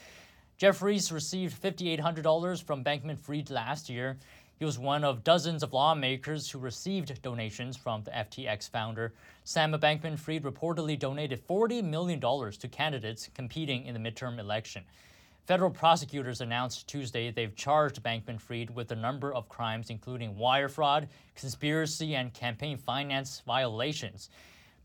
Jeffries 0.57 1.09
received 1.09 1.61
$5,800 1.63 2.61
from 2.61 2.83
Bankman 2.83 3.17
Fried 3.17 3.49
last 3.49 3.89
year. 3.89 4.17
He 4.57 4.65
was 4.65 4.77
one 4.77 5.05
of 5.05 5.23
dozens 5.23 5.63
of 5.63 5.71
lawmakers 5.71 6.51
who 6.51 6.59
received 6.59 7.21
donations 7.21 7.77
from 7.77 8.03
the 8.03 8.11
FTX 8.11 8.69
founder. 8.69 9.13
Sam 9.45 9.71
Bankman 9.71 10.19
Fried 10.19 10.43
reportedly 10.43 10.99
donated 10.99 11.47
$40 11.47 11.81
million 11.81 12.19
to 12.19 12.67
candidates 12.67 13.29
competing 13.33 13.85
in 13.85 13.93
the 13.93 14.11
midterm 14.11 14.37
election. 14.37 14.83
Federal 15.49 15.71
prosecutors 15.71 16.41
announced 16.41 16.87
Tuesday 16.87 17.31
they've 17.31 17.55
charged 17.55 18.03
Bankman 18.03 18.39
Fried 18.39 18.69
with 18.69 18.91
a 18.91 18.95
number 18.95 19.33
of 19.33 19.49
crimes, 19.49 19.89
including 19.89 20.37
wire 20.37 20.69
fraud, 20.69 21.09
conspiracy, 21.33 22.13
and 22.13 22.31
campaign 22.35 22.77
finance 22.77 23.41
violations. 23.47 24.29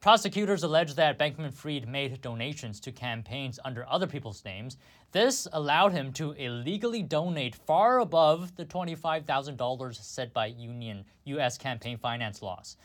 Prosecutors 0.01 0.63
allege 0.63 0.95
that 0.95 1.19
Bankman 1.19 1.53
Fried 1.53 1.87
made 1.87 2.19
donations 2.23 2.81
to 2.81 2.93
campaigns 2.93 3.61
under 3.63 3.87
other 3.87 4.07
people's 4.07 4.43
names. 4.43 4.79
This 5.13 5.47
allowed 5.53 5.93
him 5.93 6.15
to 6.15 6.33
illegally 6.33 7.03
donate 7.03 7.55
far 7.55 7.99
above 7.99 8.57
the 8.57 8.65
$25,000 8.65 9.95
set 9.95 10.33
by 10.33 10.47
union 10.47 11.05
U.S. 11.25 11.59
campaign 11.59 11.99
finance 11.99 12.41
laws. 12.41 12.79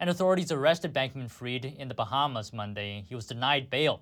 And 0.00 0.08
authorities 0.08 0.50
arrested 0.50 0.94
Bankman 0.94 1.30
Fried 1.30 1.66
in 1.66 1.88
the 1.88 1.94
Bahamas 1.94 2.54
Monday. 2.54 3.04
He 3.06 3.14
was 3.14 3.26
denied 3.26 3.68
bail. 3.68 4.00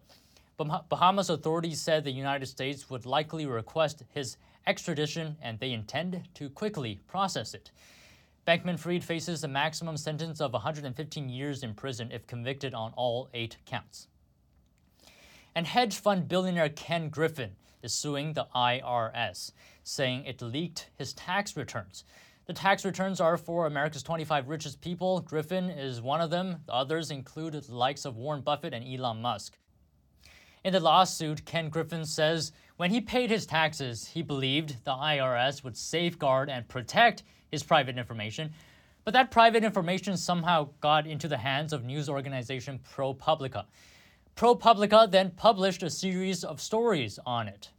Bahamas 0.59 1.31
authorities 1.31 1.81
said 1.81 2.03
the 2.03 2.11
United 2.11 2.47
States 2.47 2.91
would 2.91 3.07
likely 3.07 3.47
request 3.47 4.03
his 4.11 4.37
extradition 4.67 5.37
and 5.41 5.59
they 5.61 5.73
intend 5.73 6.29
to 6.35 6.51
quickly 6.51 6.99
process 7.07 7.55
it. 7.55 7.71
Bankman 8.45 8.79
Fried 8.79 9.05
faces 9.05 9.45
a 9.45 9.49
maximum 9.49 9.97
sentence 9.97 10.41
of 10.41 10.53
115 10.53 11.29
years 11.29 11.63
in 11.63 11.75
prison 11.75 12.11
if 12.11 12.27
convicted 12.27 12.75
on 12.75 12.93
all 12.97 13.29
eight 13.35 13.59
counts. 13.67 14.09
And 15.55 15.67
hedge 15.67 15.97
fund 15.97 16.29
billionaire 16.29 16.71
Ken 16.71 17.09
Griffin 17.09 17.53
is 17.83 17.95
suing 17.95 18.33
the 18.33 18.49
IRS, 18.55 19.53
saying 19.85 20.25
it 20.25 20.43
leaked 20.43 20.91
his 20.97 21.13
tax 21.13 21.57
returns. 21.57 22.05
The 22.47 22.53
tax 22.53 22.85
returns 22.85 23.21
are 23.21 23.37
for 23.37 23.67
America's 23.67 24.03
25 24.03 24.49
richest 24.49 24.81
people. 24.81 25.21
Griffin 25.21 25.71
is 25.71 26.01
one 26.01 26.21
of 26.21 26.31
them. 26.31 26.63
The 26.67 26.75
others 26.75 27.11
include 27.11 27.53
the 27.53 27.77
likes 27.77 28.05
of 28.05 28.17
Warren 28.17 28.41
Buffett 28.41 28.75
and 28.75 28.85
Elon 28.85 29.21
Musk. 29.21 29.57
In 30.65 30.73
the 30.73 30.81
lawsuit, 30.81 31.45
Ken 31.45 31.69
Griffin 31.69 32.05
says 32.05 32.53
when 32.77 32.91
he 32.91 33.01
paid 33.01 33.31
his 33.31 33.47
taxes, 33.47 34.07
he 34.07 34.23
believed 34.23 34.85
the 34.85 34.93
IRS 34.93 35.65
would 35.65 35.77
safeguard 35.77 36.49
and 36.49 36.69
protect 36.69 37.23
his 37.51 37.63
private 37.63 37.99
information. 37.99 38.53
But 39.05 39.15
that 39.15 39.31
private 39.31 39.65
information 39.65 40.17
somehow 40.17 40.69
got 40.81 41.07
into 41.07 41.29
the 41.29 41.39
hands 41.39 41.73
of 41.73 41.85
news 41.85 42.09
organization 42.09 42.81
ProPublica. 42.95 43.65
ProPublica 44.37 45.11
then 45.11 45.31
published 45.31 45.83
a 45.83 45.91
series 45.91 46.45
of 46.45 46.61
stories 46.61 47.19
on 47.25 47.49
it. 47.49 47.71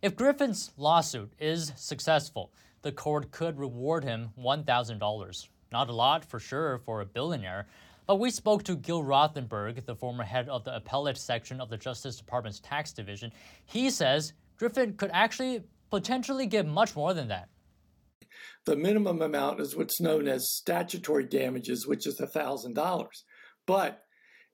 If 0.00 0.16
Griffin's 0.16 0.72
lawsuit 0.76 1.32
is 1.38 1.72
successful, 1.76 2.52
the 2.82 2.92
court 2.92 3.30
could 3.30 3.58
reward 3.58 4.04
him 4.04 4.30
$1,000. 4.38 5.48
Not 5.70 5.88
a 5.88 5.92
lot, 5.92 6.24
for 6.24 6.38
sure, 6.38 6.78
for 6.78 7.00
a 7.00 7.06
billionaire. 7.06 7.66
But 8.06 8.16
we 8.16 8.30
spoke 8.30 8.64
to 8.64 8.76
Gil 8.76 9.02
Rothenberg, 9.02 9.84
the 9.84 9.94
former 9.94 10.24
head 10.24 10.48
of 10.48 10.64
the 10.64 10.74
appellate 10.74 11.18
section 11.18 11.60
of 11.60 11.70
the 11.70 11.76
Justice 11.76 12.16
Department's 12.16 12.60
tax 12.60 12.92
division. 12.92 13.32
He 13.64 13.90
says 13.90 14.32
Griffin 14.58 14.94
could 14.94 15.10
actually 15.12 15.62
potentially 15.90 16.46
get 16.46 16.66
much 16.66 16.96
more 16.96 17.14
than 17.14 17.28
that. 17.28 17.48
The 18.64 18.76
minimum 18.76 19.22
amount 19.22 19.60
is 19.60 19.76
what's 19.76 20.00
known 20.00 20.26
as 20.26 20.50
statutory 20.50 21.24
damages, 21.24 21.86
which 21.86 22.06
is 22.06 22.20
$1,000. 22.20 23.06
But 23.66 24.04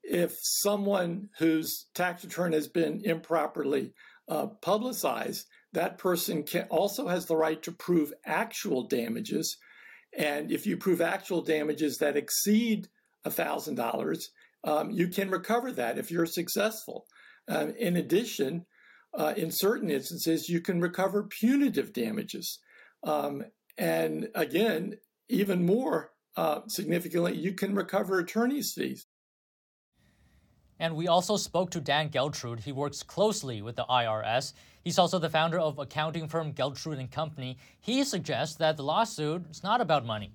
if 0.03 0.37
someone 0.41 1.29
whose 1.37 1.87
tax 1.93 2.23
return 2.23 2.53
has 2.53 2.67
been 2.67 3.01
improperly 3.03 3.93
uh, 4.27 4.47
publicized, 4.61 5.47
that 5.73 5.97
person 5.97 6.43
can, 6.43 6.63
also 6.69 7.07
has 7.07 7.25
the 7.25 7.35
right 7.35 7.61
to 7.63 7.71
prove 7.71 8.13
actual 8.25 8.87
damages. 8.87 9.57
And 10.17 10.51
if 10.51 10.65
you 10.65 10.77
prove 10.77 11.01
actual 11.01 11.41
damages 11.41 11.97
that 11.97 12.17
exceed 12.17 12.87
$1,000, 13.25 14.23
um, 14.63 14.91
you 14.91 15.07
can 15.07 15.29
recover 15.29 15.71
that 15.71 15.97
if 15.97 16.11
you're 16.11 16.25
successful. 16.25 17.05
Uh, 17.49 17.67
in 17.77 17.97
addition, 17.97 18.65
uh, 19.17 19.33
in 19.35 19.49
certain 19.51 19.89
instances, 19.89 20.49
you 20.49 20.61
can 20.61 20.81
recover 20.81 21.23
punitive 21.23 21.93
damages. 21.93 22.59
Um, 23.03 23.43
and 23.77 24.27
again, 24.35 24.97
even 25.29 25.65
more 25.65 26.11
uh, 26.35 26.61
significantly, 26.67 27.35
you 27.35 27.53
can 27.53 27.73
recover 27.73 28.19
attorney's 28.19 28.73
fees. 28.73 29.07
And 30.79 30.95
we 30.95 31.07
also 31.07 31.35
spoke 31.35 31.71
to 31.71 31.81
Dan 31.81 32.09
Geltrude. 32.09 32.61
He 32.61 32.71
works 32.71 33.03
closely 33.03 33.61
with 33.61 33.75
the 33.75 33.85
IRS. 33.85 34.53
He's 34.83 34.97
also 34.97 35.19
the 35.19 35.29
founder 35.29 35.59
of 35.59 35.77
accounting 35.77 36.27
firm 36.29 36.53
Geltrude 36.53 36.99
and 36.99 37.11
Company. 37.11 37.57
He 37.81 38.03
suggests 38.05 38.55
that 38.57 38.77
the 38.77 38.83
lawsuit 38.83 39.43
is 39.51 39.61
not 39.61 39.81
about 39.81 40.05
money. 40.05 40.33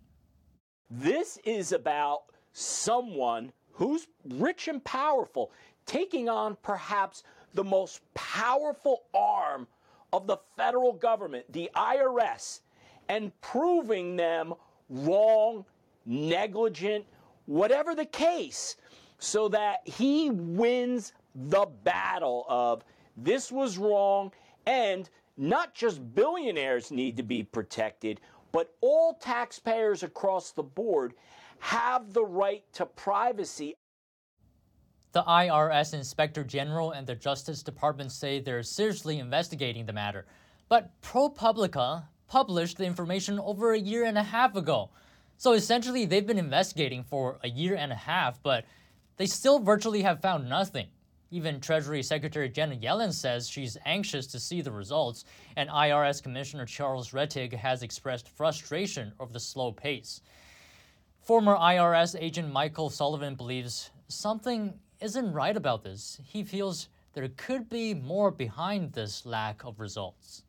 This 0.90 1.38
is 1.44 1.72
about 1.72 2.24
someone 2.54 3.52
who's 3.72 4.06
rich 4.24 4.68
and 4.68 4.82
powerful 4.84 5.50
taking 5.84 6.28
on 6.28 6.56
perhaps 6.62 7.22
the 7.52 7.64
most 7.64 8.00
powerful 8.14 9.02
arm 9.12 9.66
of 10.12 10.26
the 10.26 10.38
federal 10.56 10.92
government, 10.92 11.44
the 11.52 11.68
IRS, 11.74 12.60
and 13.08 13.38
proving 13.40 14.16
them 14.16 14.54
wrong, 14.88 15.64
negligent, 16.06 17.04
whatever 17.46 17.94
the 17.94 18.06
case 18.06 18.76
so 19.18 19.48
that 19.48 19.80
he 19.84 20.30
wins 20.30 21.12
the 21.34 21.66
battle 21.82 22.46
of 22.48 22.84
this 23.16 23.50
was 23.50 23.76
wrong 23.78 24.30
and 24.66 25.10
not 25.36 25.74
just 25.74 26.14
billionaires 26.14 26.90
need 26.90 27.16
to 27.16 27.22
be 27.22 27.42
protected, 27.42 28.20
but 28.52 28.72
all 28.80 29.14
taxpayers 29.14 30.02
across 30.02 30.52
the 30.52 30.62
board 30.62 31.14
have 31.58 32.12
the 32.12 32.24
right 32.24 32.62
to 32.74 32.86
privacy. 32.86 33.74
The 35.12 35.22
IRS 35.22 35.94
Inspector 35.94 36.42
General 36.44 36.90
and 36.90 37.06
the 37.06 37.14
Justice 37.14 37.62
Department 37.62 38.10
say 38.10 38.40
they're 38.40 38.62
seriously 38.62 39.20
investigating 39.20 39.86
the 39.86 39.92
matter. 39.92 40.26
But 40.68 40.90
ProPublica 41.02 42.04
published 42.26 42.78
the 42.78 42.84
information 42.84 43.38
over 43.38 43.72
a 43.72 43.78
year 43.78 44.04
and 44.04 44.18
a 44.18 44.22
half 44.22 44.56
ago. 44.56 44.90
So 45.36 45.52
essentially, 45.52 46.04
they've 46.04 46.26
been 46.26 46.38
investigating 46.38 47.04
for 47.04 47.38
a 47.44 47.48
year 47.48 47.76
and 47.76 47.92
a 47.92 47.96
half, 47.96 48.42
but 48.42 48.64
they 49.16 49.26
still 49.26 49.60
virtually 49.60 50.02
have 50.02 50.20
found 50.20 50.48
nothing. 50.48 50.88
Even 51.30 51.60
Treasury 51.60 52.02
Secretary 52.02 52.48
Janet 52.48 52.80
Yellen 52.80 53.12
says 53.12 53.48
she's 53.48 53.76
anxious 53.84 54.26
to 54.28 54.40
see 54.40 54.62
the 54.62 54.70
results, 54.70 55.24
and 55.56 55.68
IRS 55.68 56.22
Commissioner 56.22 56.64
Charles 56.64 57.10
Rettig 57.10 57.52
has 57.52 57.82
expressed 57.82 58.28
frustration 58.28 59.12
over 59.18 59.32
the 59.32 59.40
slow 59.40 59.72
pace. 59.72 60.20
Former 61.24 61.56
IRS 61.56 62.14
agent 62.20 62.52
Michael 62.52 62.90
Sullivan 62.90 63.34
believes 63.34 63.90
something 64.08 64.74
isn't 65.00 65.32
right 65.32 65.56
about 65.56 65.82
this. 65.82 66.20
He 66.22 66.44
feels 66.44 66.90
there 67.14 67.26
could 67.38 67.70
be 67.70 67.94
more 67.94 68.30
behind 68.30 68.92
this 68.92 69.24
lack 69.24 69.64
of 69.64 69.80
results. 69.80 70.42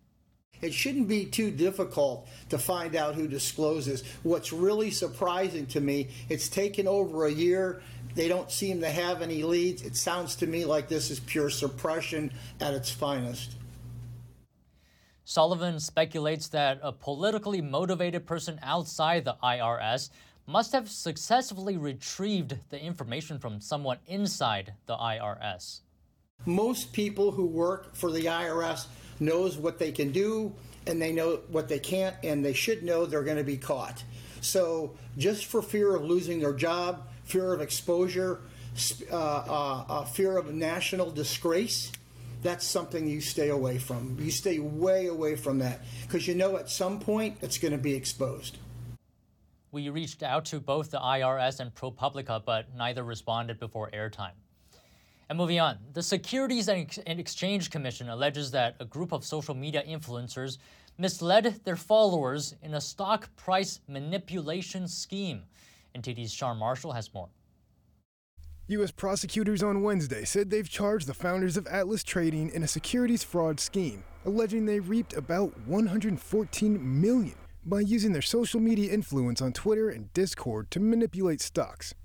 It 0.61 0.73
shouldn't 0.73 1.07
be 1.07 1.27
too 1.27 1.49
difficult 1.49 2.27
to 2.49 2.57
find 2.57 2.93
out 2.93 3.15
who 3.15 3.25
discloses. 3.25 4.03
What's 4.23 4.51
really 4.51 4.91
surprising 4.91 5.65
to 5.67 5.79
me, 5.79 6.09
it's 6.27 6.49
taken 6.49 6.89
over 6.89 7.25
a 7.25 7.31
year. 7.31 7.81
They 8.13 8.27
don't 8.27 8.51
seem 8.51 8.81
to 8.81 8.89
have 8.89 9.21
any 9.21 9.43
leads. 9.43 9.81
It 9.81 9.95
sounds 9.95 10.35
to 10.37 10.47
me 10.47 10.65
like 10.65 10.89
this 10.89 11.09
is 11.09 11.21
pure 11.21 11.49
suppression 11.49 12.33
at 12.59 12.73
its 12.73 12.91
finest. 12.91 13.55
Sullivan 15.23 15.79
speculates 15.79 16.49
that 16.49 16.79
a 16.83 16.91
politically 16.91 17.61
motivated 17.61 18.27
person 18.27 18.59
outside 18.61 19.23
the 19.23 19.37
IRS 19.41 20.09
must 20.47 20.71
have 20.73 20.89
successfully 20.89 21.77
retrieved 21.77 22.57
the 22.69 22.81
information 22.81 23.39
from 23.39 23.61
someone 23.61 23.97
inside 24.07 24.73
the 24.85 24.95
IRS. 24.95 25.81
Most 26.45 26.93
people 26.93 27.31
who 27.31 27.45
work 27.45 27.95
for 27.95 28.11
the 28.11 28.25
IRS 28.25 28.85
knows 29.19 29.57
what 29.57 29.79
they 29.79 29.91
can 29.91 30.11
do 30.11 30.53
and 30.85 31.01
they 31.01 31.11
know 31.11 31.39
what 31.49 31.67
they 31.67 31.79
can't 31.79 32.15
and 32.23 32.45
they 32.45 32.53
should 32.53 32.83
know 32.83 33.05
they're 33.05 33.23
going 33.23 33.37
to 33.37 33.43
be 33.43 33.57
caught. 33.57 34.03
So 34.41 34.95
just 35.17 35.45
for 35.45 35.61
fear 35.61 35.95
of 35.95 36.03
losing 36.03 36.39
their 36.39 36.53
job, 36.53 37.07
fear 37.23 37.51
of 37.53 37.61
exposure, 37.61 38.41
uh, 39.11 39.15
uh, 39.15 39.85
uh, 39.87 40.05
fear 40.05 40.37
of 40.37 40.53
national 40.53 41.09
disgrace, 41.09 41.91
that's 42.43 42.65
something 42.65 43.07
you 43.07 43.21
stay 43.21 43.49
away 43.49 43.79
from. 43.79 44.17
You 44.19 44.29
stay 44.29 44.59
way 44.59 45.07
away 45.07 45.35
from 45.35 45.59
that 45.59 45.81
because 46.03 46.27
you 46.27 46.35
know 46.35 46.57
at 46.57 46.69
some 46.69 46.99
point 46.99 47.37
it's 47.41 47.57
going 47.57 47.71
to 47.71 47.79
be 47.79 47.95
exposed. 47.95 48.59
We 49.75 49.89
reached 49.89 50.23
out 50.23 50.45
to 50.45 50.61
both 50.61 50.89
the 50.89 50.99
IRS 50.99 51.59
and 51.59 51.75
ProPublica, 51.75 52.45
but 52.45 52.73
neither 52.77 53.03
responded 53.03 53.59
before 53.59 53.91
airtime. 53.91 54.31
And 55.27 55.37
moving 55.37 55.59
on, 55.59 55.79
the 55.91 56.01
Securities 56.01 56.69
and 56.69 57.19
Exchange 57.19 57.69
Commission 57.69 58.07
alleges 58.07 58.51
that 58.51 58.77
a 58.79 58.85
group 58.85 59.11
of 59.11 59.25
social 59.25 59.53
media 59.53 59.83
influencers 59.85 60.59
misled 60.97 61.59
their 61.65 61.75
followers 61.75 62.55
in 62.63 62.75
a 62.75 62.79
stock 62.79 63.27
price 63.35 63.81
manipulation 63.89 64.87
scheme. 64.87 65.43
NTD's 65.93 66.31
Sean 66.31 66.55
Marshall 66.55 66.93
has 66.93 67.13
more. 67.13 67.27
U.S. 68.67 68.91
prosecutors 68.91 69.61
on 69.61 69.83
Wednesday 69.83 70.23
said 70.23 70.49
they've 70.49 70.69
charged 70.69 71.05
the 71.05 71.13
founders 71.13 71.57
of 71.57 71.67
Atlas 71.67 72.01
Trading 72.01 72.49
in 72.51 72.63
a 72.63 72.67
securities 72.67 73.25
fraud 73.25 73.59
scheme, 73.59 74.05
alleging 74.23 74.65
they 74.65 74.79
reaped 74.79 75.11
about 75.11 75.53
114 75.67 77.01
million 77.01 77.35
by 77.65 77.79
using 77.79 78.13
their 78.13 78.21
social 78.21 78.59
media 78.59 78.93
influence 78.93 79.41
on 79.41 79.51
Twitter 79.51 79.89
and 79.89 80.13
Discord 80.13 80.69
to 80.69 80.79
manipulate 80.79 81.41
stocks. 81.41 81.95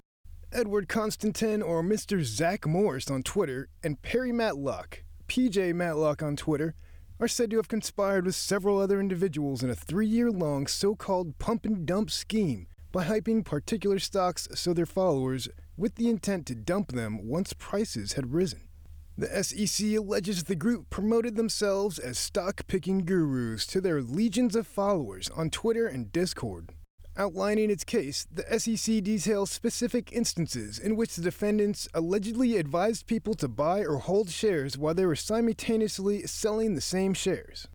Edward 0.53 0.89
Constantin 0.89 1.63
or 1.63 1.83
Mr. 1.83 2.23
Zach 2.25 2.67
Morris 2.67 3.11
on 3.11 3.23
Twitter 3.23 3.69
and 3.85 4.01
Perry 4.01 4.33
Matlock, 4.33 5.05
PJ 5.29 5.75
Matlock 5.75 6.23
on 6.23 6.35
Twitter, 6.35 6.75
are 7.21 7.29
said 7.29 7.51
to 7.51 7.59
have 7.59 7.69
conspired 7.69 8.25
with 8.25 8.35
several 8.35 8.79
other 8.79 8.99
individuals 8.99 9.63
in 9.63 9.69
a 9.69 9.75
three 9.75 10.07
year 10.07 10.31
long 10.31 10.67
so 10.67 10.95
called 10.95 11.39
pump 11.39 11.67
and 11.67 11.85
dump 11.85 12.11
scheme 12.11 12.67
by 12.91 13.05
hyping 13.05 13.45
particular 13.45 13.99
stocks 13.99 14.49
so 14.55 14.73
their 14.73 14.87
followers 14.87 15.49
with 15.77 15.97
the 15.97 16.09
intent 16.09 16.47
to 16.47 16.55
dump 16.55 16.93
them 16.93 17.29
once 17.29 17.53
prices 17.53 18.15
had 18.15 18.33
risen. 18.33 18.70
The 19.19 19.43
SEC 19.43 19.87
alleges 19.97 20.45
the 20.45 20.55
group 20.55 20.89
promoted 20.89 21.37
themselves 21.37 21.99
as 21.99 22.19
stock 22.19 22.67
picking 22.67 23.05
gurus 23.05 23.67
to 23.67 23.81
their 23.81 24.01
legions 24.01 24.57
of 24.57 24.67
followers 24.67 25.29
on 25.31 25.51
Twitter 25.51 25.87
and 25.87 26.11
Discord. 26.11 26.73
Outlining 27.17 27.71
its 27.71 27.85
case, 27.85 28.27
the 28.33 28.59
SEC 28.59 29.03
details 29.03 29.51
specific 29.51 30.13
instances 30.13 30.79
in 30.79 30.97
which 30.97 31.17
the 31.17 31.23
defendants 31.23 31.89
allegedly 31.93 32.57
advised 32.57 33.07
people 33.07 33.35
to 33.35 33.49
buy 33.49 33.85
or 33.85 33.99
hold 33.99 34.31
shares 34.31 34.79
while 34.79 34.95
they 34.95 35.05
were 35.05 35.17
simultaneously 35.17 36.23
selling 36.27 36.75
the 36.75 36.81
same 36.81 37.13
shares. 37.13 37.69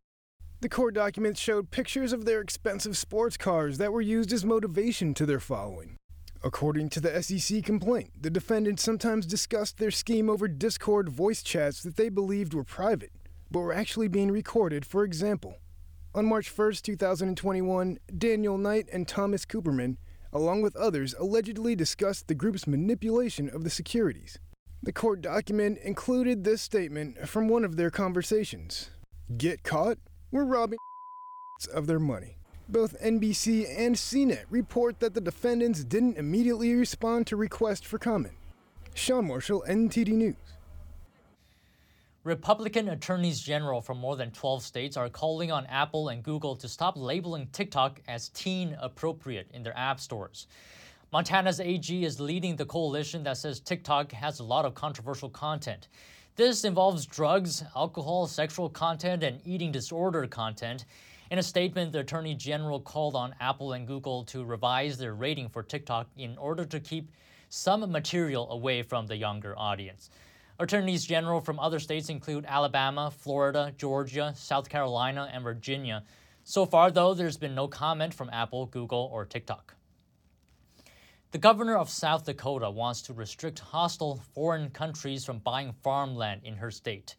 The 0.62 0.70
court 0.70 0.96
documents 0.96 1.40
showed 1.40 1.70
pictures 1.70 2.12
of 2.12 2.26
their 2.26 2.42
expensive 2.42 2.98
sports 2.98 3.38
cars 3.38 3.78
that 3.78 3.94
were 3.94 4.02
used 4.02 4.34
as 4.34 4.44
motivation 4.44 5.14
to 5.14 5.26
their 5.26 5.40
following. 5.40 5.98
According 6.46 6.90
to 6.90 7.02
the 7.02 7.24
SEC 7.24 7.64
complaint, 7.64 8.12
the 8.22 8.30
defendants 8.30 8.84
sometimes 8.84 9.26
discussed 9.26 9.80
their 9.80 9.90
scheme 9.90 10.30
over 10.30 10.48
Discord 10.48 11.10
voice 11.10 11.42
chats 11.42 11.82
that 11.82 11.96
they 11.96 12.08
believed 12.08 12.54
were 12.54 12.64
private, 12.64 13.12
but 13.50 13.62
were 13.62 13.74
actually 13.74 14.10
being 14.10 14.30
recorded, 14.30 14.86
for 14.86 15.04
example. 15.04 15.58
On 16.14 16.24
March 16.28 16.56
1, 16.56 16.74
2021, 16.84 17.98
Daniel 18.16 18.60
Knight 18.60 18.88
and 18.94 19.08
Thomas 19.08 19.44
Cooperman, 19.44 19.98
along 20.32 20.62
with 20.62 20.76
others, 20.76 21.16
allegedly 21.18 21.76
discussed 21.76 22.28
the 22.28 22.36
group's 22.36 22.68
manipulation 22.68 23.50
of 23.50 23.64
the 23.64 23.72
securities. 23.72 24.38
The 24.84 24.94
court 24.94 25.22
document 25.22 25.80
included 25.80 26.44
this 26.44 26.62
statement 26.62 27.28
from 27.28 27.48
one 27.48 27.66
of 27.66 27.76
their 27.76 27.90
conversations 27.90 28.92
Get 29.36 29.64
caught? 29.64 29.98
We're 30.30 30.46
robbing 30.46 30.78
of 31.74 31.88
their 31.88 31.98
money. 31.98 32.38
Both 32.68 33.00
NBC 33.00 33.68
and 33.78 33.96
CNET 33.96 34.46
report 34.50 35.00
that 35.00 35.14
the 35.14 35.22
defendants 35.22 35.84
didn't 35.84 36.18
immediately 36.18 36.74
respond 36.74 37.28
to 37.28 37.36
requests 37.36 37.86
for 37.86 38.00
comment. 38.00 38.34
Sean 38.96 39.28
Marshall, 39.28 39.64
NTD 39.68 40.08
News. 40.10 40.36
Republican 42.24 42.90
attorneys 42.90 43.40
general 43.40 43.82
from 43.82 44.00
more 44.00 44.16
than 44.16 44.32
12 44.32 44.64
states 44.64 44.98
are 44.98 45.10
calling 45.10 45.52
on 45.52 45.68
Apple 45.68 46.10
and 46.10 46.24
Google 46.24 46.56
to 46.56 46.68
stop 46.68 46.98
labeling 46.98 47.48
TikTok 47.52 48.02
as 48.08 48.30
teen 48.30 48.76
appropriate 48.82 49.48
in 49.54 49.62
their 49.62 49.78
app 49.78 50.00
stores. 50.00 50.48
Montana's 51.14 51.60
AG 51.60 52.04
is 52.04 52.20
leading 52.20 52.56
the 52.56 52.66
coalition 52.66 53.24
that 53.26 53.38
says 53.38 53.60
TikTok 53.60 54.12
has 54.12 54.40
a 54.40 54.44
lot 54.44 54.66
of 54.66 54.74
controversial 54.74 55.30
content. 55.30 55.88
This 56.36 56.66
involves 56.66 57.06
drugs, 57.06 57.64
alcohol, 57.76 58.26
sexual 58.26 58.70
content, 58.70 59.24
and 59.24 59.40
eating 59.46 59.72
disorder 59.72 60.26
content. 60.26 60.86
In 61.32 61.40
a 61.40 61.44
statement, 61.44 61.92
the 61.92 62.00
Attorney 62.00 62.36
General 62.36 62.80
called 62.80 63.16
on 63.16 63.34
Apple 63.40 63.74
and 63.74 63.88
Google 63.88 64.24
to 64.26 64.46
revise 64.46 64.98
their 64.98 65.16
rating 65.16 65.50
for 65.50 65.64
TikTok 65.64 66.08
in 66.18 66.38
order 66.38 66.66
to 66.66 66.80
keep 66.80 67.10
some 67.50 67.90
material 67.92 68.52
away 68.52 68.84
from 68.84 69.08
the 69.08 69.18
younger 69.18 69.58
audience. 69.58 70.12
Attorneys 70.60 71.04
general 71.04 71.42
from 71.42 71.60
other 71.60 71.80
states 71.80 72.10
include 72.10 72.46
Alabama, 72.48 73.12
Florida, 73.12 73.74
Georgia, 73.78 74.34
South 74.38 74.70
Carolina, 74.70 75.30
and 75.34 75.44
Virginia. 75.44 76.04
So 76.44 76.66
far, 76.66 76.92
though, 76.92 77.14
there's 77.14 77.38
been 77.38 77.56
no 77.56 77.68
comment 77.68 78.14
from 78.14 78.30
Apple, 78.30 78.68
Google, 78.68 79.10
or 79.12 79.26
TikTok. 79.26 79.76
The 81.32 81.40
governor 81.40 81.76
of 81.76 81.90
South 81.90 82.24
Dakota 82.24 82.70
wants 82.70 83.02
to 83.04 83.14
restrict 83.14 83.60
hostile 83.60 84.22
foreign 84.34 84.70
countries 84.70 85.26
from 85.26 85.40
buying 85.40 85.74
farmland 85.84 86.42
in 86.46 86.56
her 86.56 86.72
state. 86.72 87.16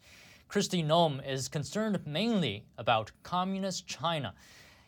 Kristi 0.49 0.81
Noem 0.81 1.19
is 1.27 1.49
concerned 1.49 1.99
mainly 2.05 2.63
about 2.77 3.11
communist 3.21 3.85
China. 3.85 4.33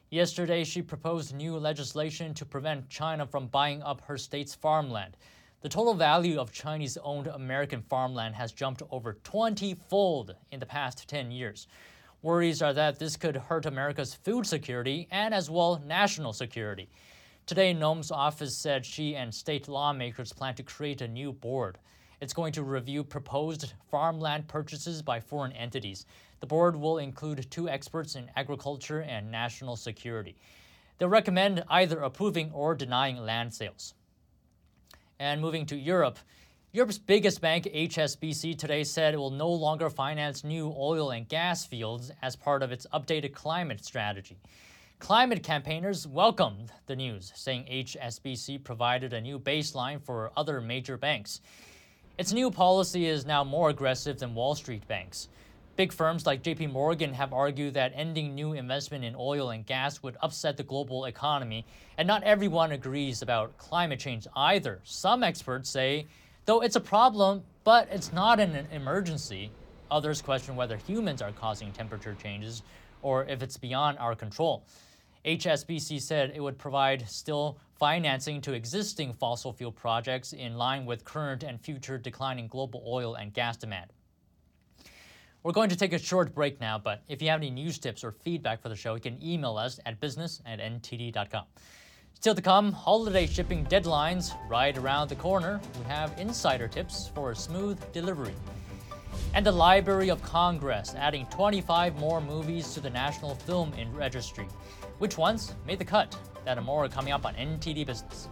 Yesterday, 0.09 0.63
she 0.63 0.81
proposed 0.81 1.35
new 1.35 1.57
legislation 1.57 2.33
to 2.35 2.45
prevent 2.45 2.89
China 2.89 3.27
from 3.27 3.47
buying 3.47 3.83
up 3.83 3.99
her 4.05 4.17
state's 4.17 4.55
farmland. 4.55 5.17
The 5.61 5.67
total 5.67 5.93
value 5.93 6.39
of 6.39 6.53
Chinese 6.53 6.97
owned 7.03 7.27
American 7.27 7.81
farmland 7.81 8.35
has 8.35 8.53
jumped 8.53 8.83
over 8.89 9.13
20 9.25 9.73
fold 9.73 10.33
in 10.51 10.61
the 10.61 10.65
past 10.65 11.09
10 11.09 11.29
years. 11.29 11.67
Worries 12.21 12.61
are 12.61 12.73
that 12.73 12.97
this 12.97 13.17
could 13.17 13.35
hurt 13.35 13.65
America's 13.65 14.13
food 14.13 14.47
security 14.47 15.09
and, 15.11 15.33
as 15.33 15.49
well, 15.49 15.83
national 15.85 16.31
security. 16.31 16.89
Today, 17.45 17.73
Noem's 17.73 18.11
office 18.11 18.55
said 18.55 18.85
she 18.85 19.13
and 19.17 19.33
state 19.33 19.67
lawmakers 19.67 20.31
plan 20.31 20.55
to 20.55 20.63
create 20.63 21.01
a 21.01 21.07
new 21.07 21.33
board. 21.33 21.79
It's 22.21 22.33
going 22.33 22.51
to 22.53 22.63
review 22.63 23.03
proposed 23.03 23.73
farmland 23.89 24.47
purchases 24.47 25.01
by 25.01 25.21
foreign 25.21 25.53
entities. 25.53 26.05
The 26.41 26.47
board 26.47 26.75
will 26.75 26.97
include 26.97 27.49
two 27.49 27.69
experts 27.69 28.15
in 28.15 28.29
agriculture 28.35 29.01
and 29.01 29.31
national 29.31 29.77
security. 29.77 30.35
They'll 30.97 31.07
recommend 31.07 31.63
either 31.69 32.01
approving 32.01 32.51
or 32.51 32.75
denying 32.75 33.17
land 33.17 33.53
sales. 33.53 33.93
And 35.17 35.39
moving 35.39 35.65
to 35.67 35.77
Europe, 35.77 36.19
Europe's 36.71 36.99
biggest 36.99 37.41
bank, 37.41 37.69
HSBC, 37.73 38.57
today 38.57 38.83
said 38.83 39.13
it 39.13 39.17
will 39.17 39.31
no 39.31 39.49
longer 39.49 39.89
finance 39.89 40.43
new 40.43 40.73
oil 40.77 41.11
and 41.11 41.27
gas 41.27 41.65
fields 41.65 42.11
as 42.21 42.35
part 42.35 42.61
of 42.61 42.71
its 42.71 42.85
updated 42.93 43.33
climate 43.33 43.83
strategy. 43.83 44.37
Climate 44.99 45.41
campaigners 45.41 46.05
welcomed 46.05 46.71
the 46.85 46.95
news, 46.95 47.31
saying 47.33 47.65
HSBC 47.71 48.63
provided 48.63 49.13
a 49.13 49.21
new 49.21 49.39
baseline 49.39 49.99
for 49.99 50.31
other 50.37 50.59
major 50.61 50.97
banks. 50.97 51.41
Its 52.19 52.33
new 52.33 52.51
policy 52.51 53.05
is 53.05 53.25
now 53.25 53.45
more 53.45 53.69
aggressive 53.69 54.19
than 54.19 54.35
Wall 54.35 54.53
Street 54.53 54.85
banks. 54.89 55.29
Big 55.77 55.93
firms 55.93 56.25
like 56.25 56.43
JP 56.43 56.73
Morgan 56.73 57.13
have 57.13 57.31
argued 57.31 57.75
that 57.75 57.93
ending 57.95 58.35
new 58.35 58.51
investment 58.51 59.05
in 59.05 59.15
oil 59.17 59.51
and 59.51 59.65
gas 59.65 60.03
would 60.03 60.17
upset 60.21 60.57
the 60.57 60.63
global 60.63 61.05
economy, 61.05 61.65
and 61.97 62.05
not 62.05 62.21
everyone 62.23 62.73
agrees 62.73 63.21
about 63.21 63.57
climate 63.57 64.01
change 64.01 64.27
either. 64.35 64.81
Some 64.83 65.23
experts 65.23 65.69
say, 65.69 66.07
though 66.43 66.59
it's 66.59 66.75
a 66.75 66.81
problem, 66.81 67.41
but 67.63 67.87
it's 67.89 68.11
not 68.11 68.41
an 68.41 68.67
emergency. 68.73 69.49
Others 69.89 70.21
question 70.21 70.57
whether 70.57 70.75
humans 70.75 71.21
are 71.21 71.31
causing 71.31 71.71
temperature 71.71 72.17
changes 72.21 72.63
or 73.01 73.23
if 73.29 73.41
it's 73.41 73.55
beyond 73.55 73.97
our 73.97 74.13
control. 74.13 74.65
HSBC 75.23 76.01
said 76.01 76.33
it 76.35 76.41
would 76.41 76.57
provide 76.57 77.09
still 77.09 77.57
financing 77.79 78.41
to 78.41 78.53
existing 78.53 79.13
fossil 79.13 79.53
fuel 79.53 79.71
projects 79.71 80.33
in 80.33 80.55
line 80.55 80.85
with 80.85 81.05
current 81.05 81.43
and 81.43 81.59
future 81.61 81.97
declining 81.97 82.47
global 82.47 82.83
oil 82.85 83.15
and 83.15 83.33
gas 83.33 83.55
demand. 83.55 83.89
We're 85.41 85.53
going 85.53 85.69
to 85.69 85.77
take 85.77 85.93
a 85.93 85.99
short 85.99 86.35
break 86.35 86.59
now, 86.59 86.77
but 86.77 87.01
if 87.07 87.21
you 87.21 87.29
have 87.29 87.39
any 87.39 87.49
news 87.49 87.79
tips 87.79 88.03
or 88.03 88.11
feedback 88.11 88.61
for 88.61 88.67
the 88.67 88.75
show, 88.75 88.95
you 88.95 89.01
can 89.01 89.17
email 89.23 89.57
us 89.57 89.79
at 89.85 89.97
business 90.01 90.41
at 90.45 90.59
ntd.com. 90.59 91.45
Still 92.15 92.35
to 92.35 92.41
come, 92.41 92.73
holiday 92.73 93.25
shipping 93.25 93.65
deadlines 93.67 94.35
right 94.49 94.77
around 94.77 95.07
the 95.07 95.15
corner. 95.15 95.61
We 95.79 95.85
have 95.85 96.13
insider 96.19 96.67
tips 96.67 97.09
for 97.15 97.31
a 97.31 97.35
smooth 97.35 97.79
delivery. 97.93 98.35
And 99.33 99.45
the 99.45 99.53
Library 99.53 100.09
of 100.09 100.21
Congress 100.21 100.93
adding 100.97 101.25
25 101.27 101.95
more 101.97 102.19
movies 102.19 102.73
to 102.73 102.81
the 102.81 102.89
National 102.89 103.35
Film 103.35 103.71
Registry. 103.93 104.47
Which 104.99 105.17
ones 105.17 105.55
made 105.65 105.79
the 105.79 105.85
cut? 105.85 106.13
That 106.43 106.57
and 106.57 106.65
more 106.65 106.89
coming 106.89 107.13
up 107.13 107.25
on 107.25 107.33
NTD 107.33 107.85
Business. 107.85 108.27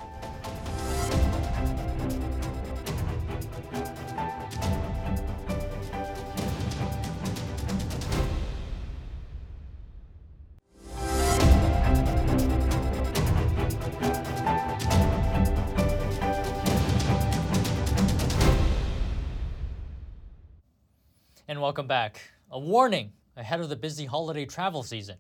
And 21.48 21.62
welcome 21.62 21.88
back. 21.88 22.20
A 22.52 22.60
warning 22.60 23.14
ahead 23.38 23.62
of 23.62 23.70
the 23.70 23.78
busy 23.78 24.06
holiday 24.06 24.46
travel 24.46 24.84
season. 24.84 25.16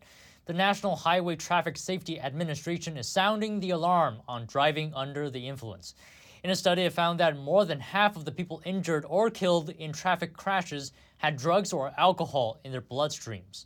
The 0.47 0.53
National 0.53 0.95
Highway 0.95 1.35
Traffic 1.35 1.75
Safety 1.75 2.21
Administration 2.21 2.95
is 2.95 3.09
sounding 3.09 3.59
the 3.59 3.71
alarm 3.71 4.21
on 4.29 4.45
driving 4.45 4.93
under 4.93 5.29
the 5.29 5.45
influence. 5.45 5.93
In 6.41 6.49
a 6.49 6.55
study, 6.55 6.83
it 6.83 6.93
found 6.93 7.19
that 7.19 7.35
more 7.35 7.65
than 7.65 7.81
half 7.81 8.15
of 8.15 8.23
the 8.23 8.31
people 8.31 8.61
injured 8.63 9.03
or 9.09 9.29
killed 9.29 9.71
in 9.71 9.91
traffic 9.91 10.31
crashes 10.31 10.93
had 11.17 11.35
drugs 11.35 11.73
or 11.73 11.91
alcohol 11.97 12.61
in 12.63 12.71
their 12.71 12.81
bloodstreams. 12.81 13.65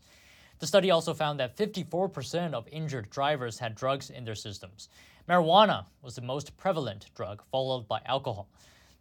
The 0.58 0.65
study 0.65 0.89
also 0.89 1.13
found 1.13 1.39
that 1.39 1.56
54% 1.56 2.56
of 2.56 2.67
injured 2.72 3.12
drivers 3.12 3.60
had 3.60 3.76
drugs 3.76 4.10
in 4.10 4.26
their 4.26 4.34
systems. 4.34 4.89
Marijuana 5.30 5.86
was 6.02 6.15
the 6.15 6.24
most 6.24 6.58
prevalent 6.58 7.12
drug, 7.13 7.44
followed 7.52 7.88
by 7.88 8.02
alcohol. 8.08 8.50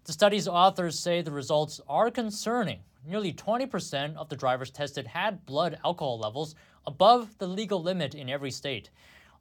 The 0.05 0.13
study's 0.13 0.47
authors 0.47 0.99
say 0.99 1.23
the 1.23 1.33
results 1.33 1.81
are 1.89 2.11
concerning 2.11 2.81
nearly 3.07 3.33
20% 3.33 4.17
of 4.17 4.29
the 4.29 4.37
drivers 4.37 4.71
tested 4.71 5.07
had 5.07 5.47
blood 5.47 5.79
alcohol 5.83 6.19
levels 6.19 6.55
above 6.87 7.37
the 7.39 7.47
legal 7.47 7.83
limit 7.83 8.15
in 8.15 8.29
every 8.29 8.51
state. 8.51 8.91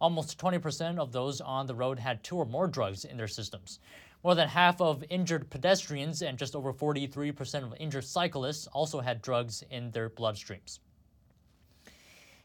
Almost 0.02 0.40
20% 0.40 0.98
of 0.98 1.12
those 1.12 1.42
on 1.42 1.68
the 1.68 1.76
road 1.76 2.00
had 2.00 2.24
two 2.24 2.38
or 2.38 2.46
more 2.46 2.68
drugs 2.68 3.06
in 3.06 3.18
their 3.18 3.28
systems. 3.28 3.80
More 4.24 4.36
than 4.36 4.50
half 4.50 4.82
of 4.82 5.04
injured 5.10 5.50
pedestrians 5.50 6.22
and 6.22 6.38
just 6.38 6.56
over 6.56 6.74
43% 6.74 7.64
of 7.64 7.74
injured 7.80 8.04
cyclists 8.06 8.68
also 8.68 9.00
had 9.00 9.22
drugs 9.22 9.64
in 9.70 9.92
their 9.92 10.10
bloodstreams. 10.10 10.80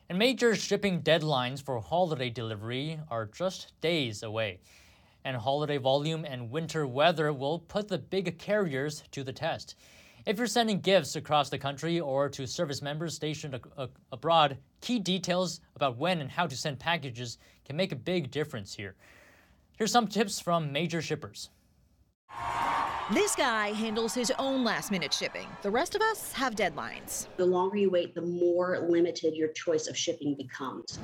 And 0.08 0.18
major 0.18 0.54
shipping 0.54 1.02
deadlines 1.02 1.62
for 1.62 1.80
holiday 1.80 2.30
delivery 2.30 3.00
are 3.10 3.26
just 3.26 3.72
days 3.80 4.22
away. 4.22 4.60
And 5.24 5.36
holiday 5.36 5.78
volume 5.78 6.24
and 6.24 6.50
winter 6.50 6.86
weather 6.86 7.32
will 7.32 7.58
put 7.58 7.88
the 7.88 7.98
big 7.98 8.38
carriers 8.38 9.02
to 9.12 9.24
the 9.24 9.32
test. 9.32 9.74
If 10.26 10.38
you're 10.38 10.46
sending 10.46 10.80
gifts 10.80 11.16
across 11.16 11.50
the 11.50 11.58
country 11.58 12.00
or 12.00 12.30
to 12.30 12.46
service 12.46 12.80
members 12.80 13.14
stationed 13.14 13.60
abroad, 14.10 14.56
key 14.80 14.98
details 14.98 15.60
about 15.76 15.98
when 15.98 16.22
and 16.22 16.30
how 16.30 16.46
to 16.46 16.56
send 16.56 16.78
packages 16.78 17.36
can 17.66 17.76
make 17.76 17.92
a 17.92 17.96
big 17.96 18.30
difference 18.30 18.74
here. 18.74 18.94
Here's 19.76 19.92
some 19.92 20.08
tips 20.08 20.40
from 20.40 20.72
major 20.72 21.02
shippers. 21.02 21.50
This 23.12 23.36
guy 23.36 23.72
handles 23.72 24.14
his 24.14 24.32
own 24.38 24.64
last 24.64 24.90
minute 24.90 25.12
shipping. 25.12 25.46
The 25.60 25.70
rest 25.70 25.94
of 25.94 26.00
us 26.00 26.32
have 26.32 26.54
deadlines. 26.54 27.26
The 27.36 27.44
longer 27.44 27.76
you 27.76 27.90
wait, 27.90 28.14
the 28.14 28.22
more 28.22 28.86
limited 28.88 29.36
your 29.36 29.48
choice 29.48 29.88
of 29.88 29.96
shipping 29.96 30.36
becomes. 30.36 31.00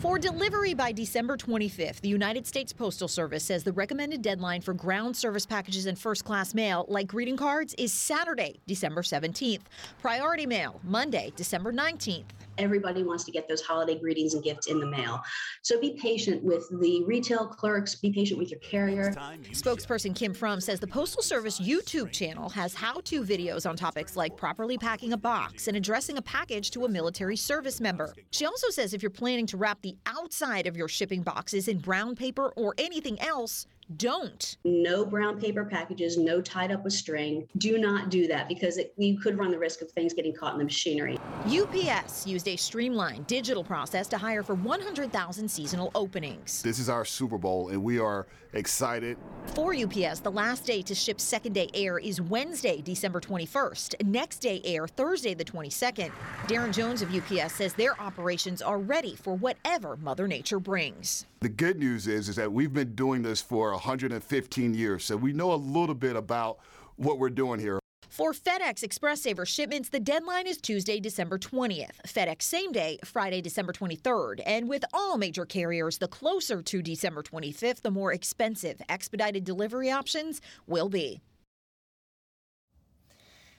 For 0.00 0.18
delivery 0.18 0.74
by 0.74 0.92
December 0.92 1.36
25th, 1.36 2.00
the 2.02 2.08
United 2.10 2.46
States 2.46 2.72
Postal 2.72 3.08
Service 3.08 3.42
says 3.42 3.64
the 3.64 3.72
recommended 3.72 4.20
deadline 4.20 4.60
for 4.60 4.74
ground 4.74 5.16
service 5.16 5.46
packages 5.46 5.86
and 5.86 5.98
first 5.98 6.24
class 6.24 6.52
mail, 6.52 6.84
like 6.88 7.06
greeting 7.06 7.36
cards, 7.36 7.74
is 7.78 7.92
Saturday, 7.92 8.60
December 8.66 9.02
17th. 9.02 9.62
Priority 10.02 10.44
mail, 10.46 10.78
Monday, 10.84 11.32
December 11.36 11.72
19th 11.72 12.24
everybody 12.58 13.02
wants 13.02 13.24
to 13.24 13.30
get 13.30 13.48
those 13.48 13.62
holiday 13.62 13.98
greetings 13.98 14.34
and 14.34 14.42
gifts 14.42 14.66
in 14.66 14.78
the 14.78 14.86
mail. 14.86 15.22
So 15.62 15.80
be 15.80 15.98
patient 16.00 16.42
with 16.42 16.68
the 16.80 17.04
retail 17.04 17.46
clerks, 17.46 17.94
be 17.94 18.12
patient 18.12 18.38
with 18.38 18.50
your 18.50 18.60
carrier. 18.60 19.12
Spokesperson 19.52 20.14
Kim 20.14 20.34
Frum 20.34 20.60
says 20.60 20.80
the 20.80 20.86
Postal 20.86 21.22
Service 21.22 21.60
YouTube 21.60 22.12
channel 22.12 22.48
has 22.50 22.74
how 22.74 23.00
to 23.00 23.24
videos 23.24 23.68
on 23.68 23.76
topics 23.76 24.16
like 24.16 24.36
properly 24.36 24.78
packing 24.78 25.12
a 25.12 25.16
box 25.16 25.68
and 25.68 25.76
addressing 25.76 26.18
a 26.18 26.22
package 26.22 26.70
to 26.70 26.84
a 26.84 26.88
military 26.88 27.36
service 27.36 27.80
member. 27.80 28.12
She 28.30 28.46
also 28.46 28.70
says 28.70 28.94
if 28.94 29.02
you're 29.02 29.10
planning 29.10 29.46
to 29.46 29.56
wrap 29.56 29.82
the 29.82 29.96
outside 30.06 30.66
of 30.66 30.76
your 30.76 30.88
shipping 30.88 31.22
boxes 31.22 31.68
in 31.68 31.78
brown 31.78 32.14
paper 32.14 32.52
or 32.56 32.74
anything 32.78 33.20
else, 33.20 33.66
don't. 33.96 34.56
No 34.64 35.04
brown 35.04 35.40
paper 35.40 35.64
packages, 35.64 36.16
no 36.16 36.40
tied 36.40 36.72
up 36.72 36.84
with 36.84 36.92
string. 36.92 37.48
Do 37.58 37.78
not 37.78 38.10
do 38.10 38.26
that 38.28 38.48
because 38.48 38.78
it, 38.78 38.94
you 38.96 39.18
could 39.18 39.38
run 39.38 39.50
the 39.50 39.58
risk 39.58 39.82
of 39.82 39.90
things 39.90 40.14
getting 40.14 40.34
caught 40.34 40.52
in 40.52 40.58
the 40.58 40.64
machinery. 40.64 41.18
UPS 41.46 42.26
used 42.26 42.48
a 42.48 42.56
streamlined 42.56 43.26
digital 43.26 43.64
process 43.64 44.08
to 44.08 44.18
hire 44.18 44.42
for 44.42 44.54
100,000 44.54 45.48
seasonal 45.48 45.90
openings. 45.94 46.62
This 46.62 46.78
is 46.78 46.88
our 46.88 47.04
Super 47.04 47.38
Bowl, 47.38 47.68
and 47.68 47.82
we 47.82 47.98
are 47.98 48.26
excited. 48.54 49.16
For 49.54 49.74
UPS, 49.74 50.20
the 50.20 50.30
last 50.30 50.64
day 50.64 50.80
to 50.82 50.94
ship 50.94 51.20
second 51.20 51.52
day 51.52 51.68
air 51.74 51.98
is 51.98 52.20
Wednesday, 52.20 52.80
December 52.80 53.20
21st. 53.20 54.06
Next 54.06 54.38
day 54.38 54.60
air, 54.64 54.88
Thursday, 54.88 55.34
the 55.34 55.44
22nd. 55.44 56.10
Darren 56.46 56.72
Jones 56.72 57.02
of 57.02 57.14
UPS 57.14 57.54
says 57.54 57.74
their 57.74 58.00
operations 58.00 58.62
are 58.62 58.78
ready 58.78 59.14
for 59.14 59.34
whatever 59.34 59.96
Mother 59.96 60.26
Nature 60.26 60.60
brings. 60.60 61.26
The 61.40 61.48
good 61.50 61.78
news 61.78 62.06
is, 62.06 62.28
is 62.28 62.36
that 62.36 62.50
we've 62.50 62.72
been 62.72 62.94
doing 62.94 63.22
this 63.22 63.42
for 63.42 63.73
115 63.74 64.74
years, 64.74 65.04
so 65.04 65.16
we 65.16 65.32
know 65.32 65.52
a 65.52 65.56
little 65.56 65.94
bit 65.94 66.16
about 66.16 66.58
what 66.96 67.18
we're 67.18 67.30
doing 67.30 67.60
here. 67.60 67.78
For 68.08 68.32
FedEx 68.32 68.84
Express 68.84 69.22
Saver 69.22 69.44
shipments, 69.44 69.88
the 69.88 69.98
deadline 69.98 70.46
is 70.46 70.58
Tuesday, 70.58 71.00
December 71.00 71.36
20th. 71.36 72.00
FedEx 72.06 72.42
same 72.42 72.70
day, 72.70 72.96
Friday, 73.04 73.40
December 73.40 73.72
23rd. 73.72 74.40
And 74.46 74.68
with 74.68 74.84
all 74.92 75.18
major 75.18 75.44
carriers, 75.44 75.98
the 75.98 76.06
closer 76.06 76.62
to 76.62 76.80
December 76.80 77.24
25th, 77.24 77.82
the 77.82 77.90
more 77.90 78.12
expensive 78.12 78.80
expedited 78.88 79.42
delivery 79.42 79.90
options 79.90 80.40
will 80.68 80.88
be. 80.88 81.22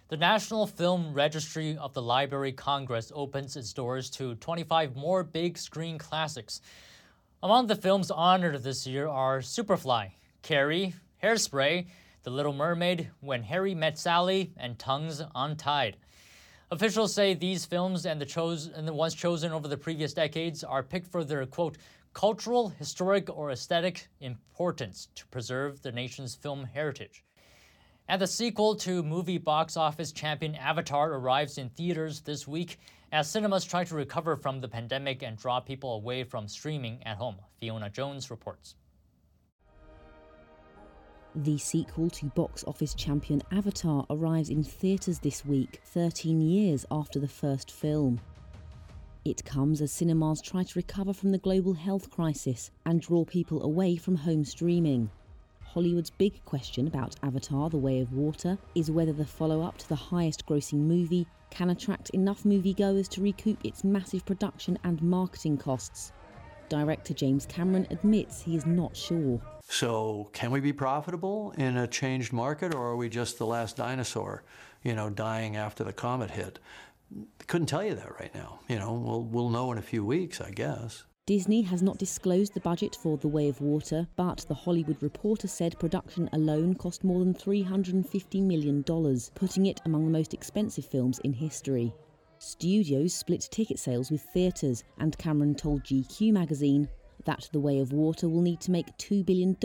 The 0.07 0.17
National 0.17 0.67
Film 0.67 1.13
Registry 1.13 1.75
of 1.77 1.93
the 1.93 2.01
Library 2.01 2.53
Congress 2.53 3.11
opens 3.13 3.57
its 3.57 3.73
doors 3.73 4.09
to 4.11 4.35
25 4.35 4.95
more 4.95 5.23
big 5.23 5.57
screen 5.57 5.97
classics. 5.97 6.61
Among 7.43 7.67
the 7.67 7.75
films 7.75 8.09
honored 8.09 8.63
this 8.63 8.87
year 8.87 9.07
are 9.07 9.39
Superfly, 9.39 10.11
Carrie, 10.41 10.95
Hairspray, 11.21 11.85
The 12.23 12.29
Little 12.29 12.53
Mermaid, 12.53 13.11
When 13.19 13.43
Harry 13.43 13.75
Met 13.75 13.99
Sally, 13.99 14.53
and 14.55 14.79
Tongues 14.79 15.21
Untied. 15.35 15.97
Officials 16.71 17.13
say 17.13 17.33
these 17.33 17.65
films 17.65 18.05
and 18.05 18.21
the, 18.21 18.71
and 18.73 18.87
the 18.87 18.93
ones 18.93 19.13
chosen 19.13 19.51
over 19.51 19.67
the 19.67 19.77
previous 19.77 20.13
decades 20.13 20.63
are 20.63 20.81
picked 20.81 21.11
for 21.11 21.25
their 21.25 21.45
quote 21.45 21.77
cultural, 22.13 22.69
historic, 22.69 23.29
or 23.29 23.51
aesthetic 23.51 24.07
importance 24.21 25.09
to 25.15 25.27
preserve 25.27 25.81
the 25.81 25.91
nation's 25.91 26.35
film 26.35 26.63
heritage. 26.63 27.24
And 28.07 28.21
the 28.21 28.27
sequel 28.27 28.75
to 28.77 29.01
movie 29.01 29.39
box 29.39 29.75
office 29.75 30.11
champion 30.11 30.53
Avatar 30.55 31.13
arrives 31.13 31.57
in 31.57 31.69
theaters 31.69 32.21
this 32.21 32.47
week 32.47 32.79
as 33.11 33.29
cinemas 33.29 33.65
try 33.65 33.83
to 33.83 33.95
recover 33.95 34.35
from 34.35 34.61
the 34.61 34.67
pandemic 34.67 35.23
and 35.23 35.37
draw 35.37 35.59
people 35.59 35.95
away 35.95 36.23
from 36.23 36.47
streaming 36.47 37.01
at 37.03 37.17
home. 37.17 37.37
Fiona 37.59 37.89
Jones 37.89 38.29
reports. 38.29 38.75
The 41.35 41.57
sequel 41.57 42.09
to 42.11 42.27
box 42.27 42.63
office 42.65 42.93
champion 42.93 43.41
Avatar 43.51 44.05
arrives 44.09 44.49
in 44.49 44.63
theatres 44.63 45.19
this 45.19 45.43
week, 45.43 45.81
13 45.85 46.39
years 46.39 46.85
after 46.91 47.19
the 47.19 47.27
first 47.27 47.71
film. 47.71 48.21
It 49.25 49.43
comes 49.43 49.81
as 49.81 49.91
cinemas 49.91 50.41
try 50.41 50.63
to 50.63 50.79
recover 50.79 51.11
from 51.11 51.31
the 51.31 51.39
global 51.39 51.73
health 51.73 52.11
crisis 52.11 52.69
and 52.85 53.01
draw 53.01 53.25
people 53.25 53.63
away 53.63 53.95
from 53.95 54.15
home 54.15 54.45
streaming. 54.45 55.09
Hollywood's 55.75 56.09
big 56.09 56.43
question 56.45 56.87
about 56.87 57.17
Avatar 57.21 57.69
The 57.69 57.75
Way 57.77 57.99
of 57.99 58.13
Water 58.13 58.57
is 58.75 58.89
whether 58.89 59.11
the 59.11 59.25
follow 59.25 59.61
up 59.61 59.77
to 59.79 59.89
the 59.89 59.95
highest 59.95 60.45
grossing 60.45 60.79
movie 60.79 61.27
can 61.49 61.69
attract 61.69 62.11
enough 62.11 62.43
moviegoers 62.43 63.09
to 63.09 63.21
recoup 63.21 63.57
its 63.65 63.83
massive 63.83 64.25
production 64.25 64.79
and 64.85 65.01
marketing 65.01 65.57
costs. 65.57 66.13
Director 66.69 67.13
James 67.13 67.45
Cameron 67.45 67.87
admits 67.89 68.41
he 68.41 68.55
is 68.55 68.65
not 68.65 68.95
sure. 68.95 69.41
So, 69.67 70.29
can 70.31 70.49
we 70.49 70.61
be 70.61 70.71
profitable 70.71 71.53
in 71.57 71.75
a 71.75 71.87
changed 71.87 72.31
market, 72.31 72.73
or 72.73 72.91
are 72.91 72.95
we 72.95 73.09
just 73.09 73.37
the 73.37 73.45
last 73.45 73.75
dinosaur, 73.75 74.45
you 74.81 74.95
know, 74.95 75.09
dying 75.09 75.57
after 75.57 75.83
the 75.83 75.91
comet 75.91 76.31
hit? 76.31 76.57
Couldn't 77.47 77.67
tell 77.67 77.83
you 77.83 77.95
that 77.95 78.17
right 78.17 78.33
now. 78.33 78.61
You 78.69 78.79
know, 78.79 78.93
we'll, 78.93 79.23
we'll 79.23 79.49
know 79.49 79.73
in 79.73 79.77
a 79.77 79.81
few 79.81 80.05
weeks, 80.05 80.39
I 80.39 80.51
guess. 80.51 81.03
Disney 81.27 81.63
has 81.63 81.81
not 81.81 81.97
disclosed 81.97 82.53
the 82.53 82.59
budget 82.59 82.95
for 83.01 83.17
The 83.17 83.27
Way 83.27 83.49
of 83.49 83.59
Water, 83.59 84.07
but 84.15 84.45
The 84.47 84.53
Hollywood 84.53 85.01
Reporter 85.01 85.47
said 85.47 85.79
production 85.79 86.29
alone 86.33 86.75
cost 86.75 87.03
more 87.03 87.17
than 87.17 87.33
$350 87.33 88.43
million, 88.43 88.83
putting 88.83 89.65
it 89.65 89.81
among 89.85 90.05
the 90.05 90.11
most 90.11 90.35
expensive 90.35 90.85
films 90.85 91.17
in 91.23 91.33
history. 91.33 91.91
Studios 92.37 93.15
split 93.15 93.47
ticket 93.49 93.79
sales 93.79 94.11
with 94.11 94.21
theatres, 94.35 94.83
and 94.99 95.17
Cameron 95.17 95.55
told 95.55 95.83
GQ 95.83 96.31
magazine 96.31 96.87
that 97.23 97.49
The 97.51 97.59
Way 97.59 97.79
of 97.79 97.91
Water 97.91 98.29
will 98.29 98.43
need 98.43 98.61
to 98.61 98.69
make 98.69 98.95
$2 98.99 99.25
billion 99.25 99.57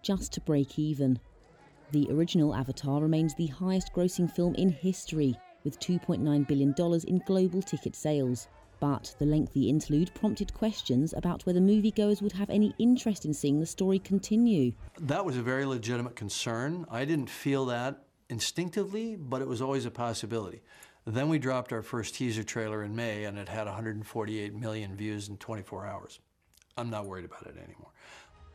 just 0.00 0.32
to 0.32 0.40
break 0.40 0.78
even. 0.78 1.18
The 1.92 2.08
original 2.12 2.54
Avatar 2.54 3.02
remains 3.02 3.34
the 3.34 3.48
highest 3.48 3.92
grossing 3.92 4.34
film 4.34 4.54
in 4.54 4.70
history, 4.70 5.36
with 5.64 5.78
$2.9 5.80 6.48
billion 6.48 6.74
in 7.06 7.22
global 7.26 7.60
ticket 7.60 7.94
sales. 7.94 8.48
But 8.80 9.14
the 9.18 9.26
lengthy 9.26 9.68
interlude 9.68 10.12
prompted 10.14 10.52
questions 10.54 11.12
about 11.12 11.46
whether 11.46 11.60
moviegoers 11.60 12.20
would 12.20 12.32
have 12.32 12.50
any 12.50 12.74
interest 12.78 13.24
in 13.24 13.32
seeing 13.32 13.60
the 13.60 13.66
story 13.66 13.98
continue. 13.98 14.72
That 15.00 15.24
was 15.24 15.36
a 15.36 15.42
very 15.42 15.64
legitimate 15.64 16.16
concern. 16.16 16.84
I 16.90 17.04
didn't 17.04 17.30
feel 17.30 17.66
that 17.66 18.04
instinctively, 18.28 19.16
but 19.16 19.40
it 19.40 19.48
was 19.48 19.62
always 19.62 19.86
a 19.86 19.90
possibility. 19.90 20.62
Then 21.06 21.28
we 21.28 21.38
dropped 21.38 21.72
our 21.72 21.82
first 21.82 22.14
teaser 22.14 22.42
trailer 22.42 22.82
in 22.82 22.96
May, 22.96 23.24
and 23.24 23.38
it 23.38 23.48
had 23.48 23.66
148 23.66 24.54
million 24.54 24.96
views 24.96 25.28
in 25.28 25.36
24 25.36 25.86
hours. 25.86 26.20
I'm 26.76 26.90
not 26.90 27.06
worried 27.06 27.26
about 27.26 27.42
it 27.46 27.56
anymore. 27.56 27.90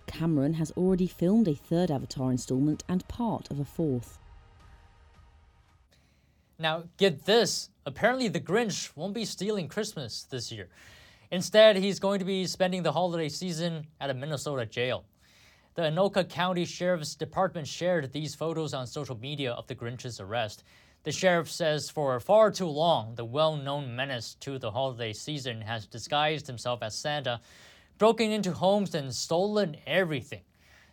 Cameron 0.08 0.55
has 0.55 0.71
already 0.71 1.05
filmed 1.05 1.47
a 1.47 1.53
third 1.53 1.91
Avatar 1.91 2.32
installment 2.32 2.84
and 2.89 3.08
part 3.08 3.51
of 3.51 3.60
a 3.60 3.65
fourth. 3.65 4.17
Now, 6.58 6.84
get 6.97 7.25
this 7.25 7.69
apparently, 7.89 8.28
the 8.30 8.39
Grinch 8.39 8.95
won't 8.95 9.13
be 9.13 9.25
stealing 9.25 9.67
Christmas 9.67 10.23
this 10.23 10.52
year. 10.52 10.69
Instead, 11.32 11.75
he's 11.75 11.99
going 11.99 12.19
to 12.19 12.25
be 12.25 12.45
spending 12.45 12.84
the 12.84 12.91
holiday 12.91 13.28
season 13.28 13.86
at 13.99 14.10
a 14.10 14.13
Minnesota 14.13 14.65
jail. 14.65 15.04
The 15.75 15.82
Anoka 15.84 16.28
County 16.28 16.65
Sheriff's 16.65 17.15
Department 17.15 17.67
shared 17.67 18.12
these 18.12 18.36
photos 18.36 18.73
on 18.73 18.88
social 18.88 19.17
media 19.17 19.54
of 19.54 19.67
the 19.67 19.75
Grinch's 19.75 20.19
arrest. 20.19 20.63
The 21.04 21.12
sheriff 21.12 21.49
says 21.49 21.89
for 21.89 22.19
far 22.19 22.52
too 22.52 22.67
long, 22.67 23.15
the 23.15 23.25
well 23.25 23.56
known 23.56 23.95
menace 23.95 24.36
to 24.41 24.60
the 24.60 24.71
holiday 24.71 25.13
season 25.13 25.62
has 25.62 25.86
disguised 25.86 26.47
himself 26.47 26.84
as 26.84 26.95
Santa, 26.95 27.41
broken 27.97 28.32
into 28.32 28.52
homes 28.54 28.93
and 28.93 29.13
stolen 29.13 29.78
everything. 29.88 30.43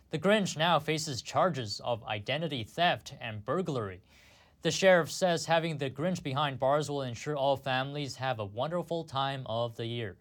The 0.09 0.19
Grinch 0.19 0.57
now 0.57 0.79
faces 0.79 1.21
charges 1.21 1.81
of 1.83 2.03
identity 2.05 2.63
theft 2.63 3.13
and 3.19 3.43
burglary. 3.43 4.01
The 4.63 4.71
sheriff 4.71 5.11
says 5.11 5.45
having 5.45 5.77
the 5.77 5.89
Grinch 5.89 6.23
behind 6.23 6.59
bars 6.59 6.89
will 6.89 7.03
ensure 7.03 7.35
all 7.35 7.55
families 7.55 8.15
have 8.15 8.39
a 8.39 8.45
wonderful 8.45 9.03
time 9.03 9.43
of 9.45 9.75
the 9.75 9.85
year. 9.85 10.15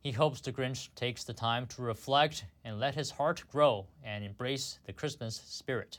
He 0.00 0.12
hopes 0.12 0.40
the 0.40 0.52
Grinch 0.52 0.88
takes 0.94 1.24
the 1.24 1.32
time 1.32 1.66
to 1.68 1.82
reflect 1.82 2.44
and 2.64 2.78
let 2.78 2.94
his 2.94 3.10
heart 3.10 3.42
grow 3.50 3.86
and 4.04 4.24
embrace 4.24 4.78
the 4.84 4.92
Christmas 4.92 5.36
spirit. 5.46 5.98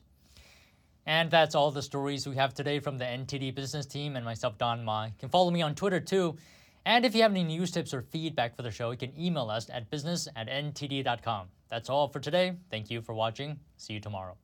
And 1.05 1.31
that's 1.31 1.55
all 1.55 1.71
the 1.71 1.81
stories 1.81 2.27
we 2.27 2.35
have 2.35 2.53
today 2.53 2.79
from 2.79 2.97
the 2.97 3.05
NTD 3.05 3.55
business 3.55 3.85
team 3.85 4.15
and 4.15 4.23
myself, 4.23 4.57
Don 4.57 4.85
Ma. 4.85 5.05
You 5.05 5.11
can 5.17 5.29
follow 5.29 5.49
me 5.49 5.61
on 5.63 5.73
Twitter 5.73 5.99
too. 5.99 6.37
And 6.85 7.05
if 7.05 7.15
you 7.15 7.23
have 7.23 7.31
any 7.31 7.43
news 7.43 7.71
tips 7.71 7.93
or 7.93 8.01
feedback 8.03 8.55
for 8.55 8.61
the 8.61 8.71
show, 8.71 8.91
you 8.91 8.97
can 8.97 9.19
email 9.19 9.49
us 9.49 9.69
at 9.69 9.89
business 9.89 10.27
at 10.35 10.47
ntd.com. 10.47 11.47
That's 11.69 11.89
all 11.89 12.07
for 12.07 12.19
today. 12.19 12.53
Thank 12.69 12.89
you 12.89 13.01
for 13.01 13.13
watching. 13.13 13.59
See 13.77 13.93
you 13.93 13.99
tomorrow. 13.99 14.37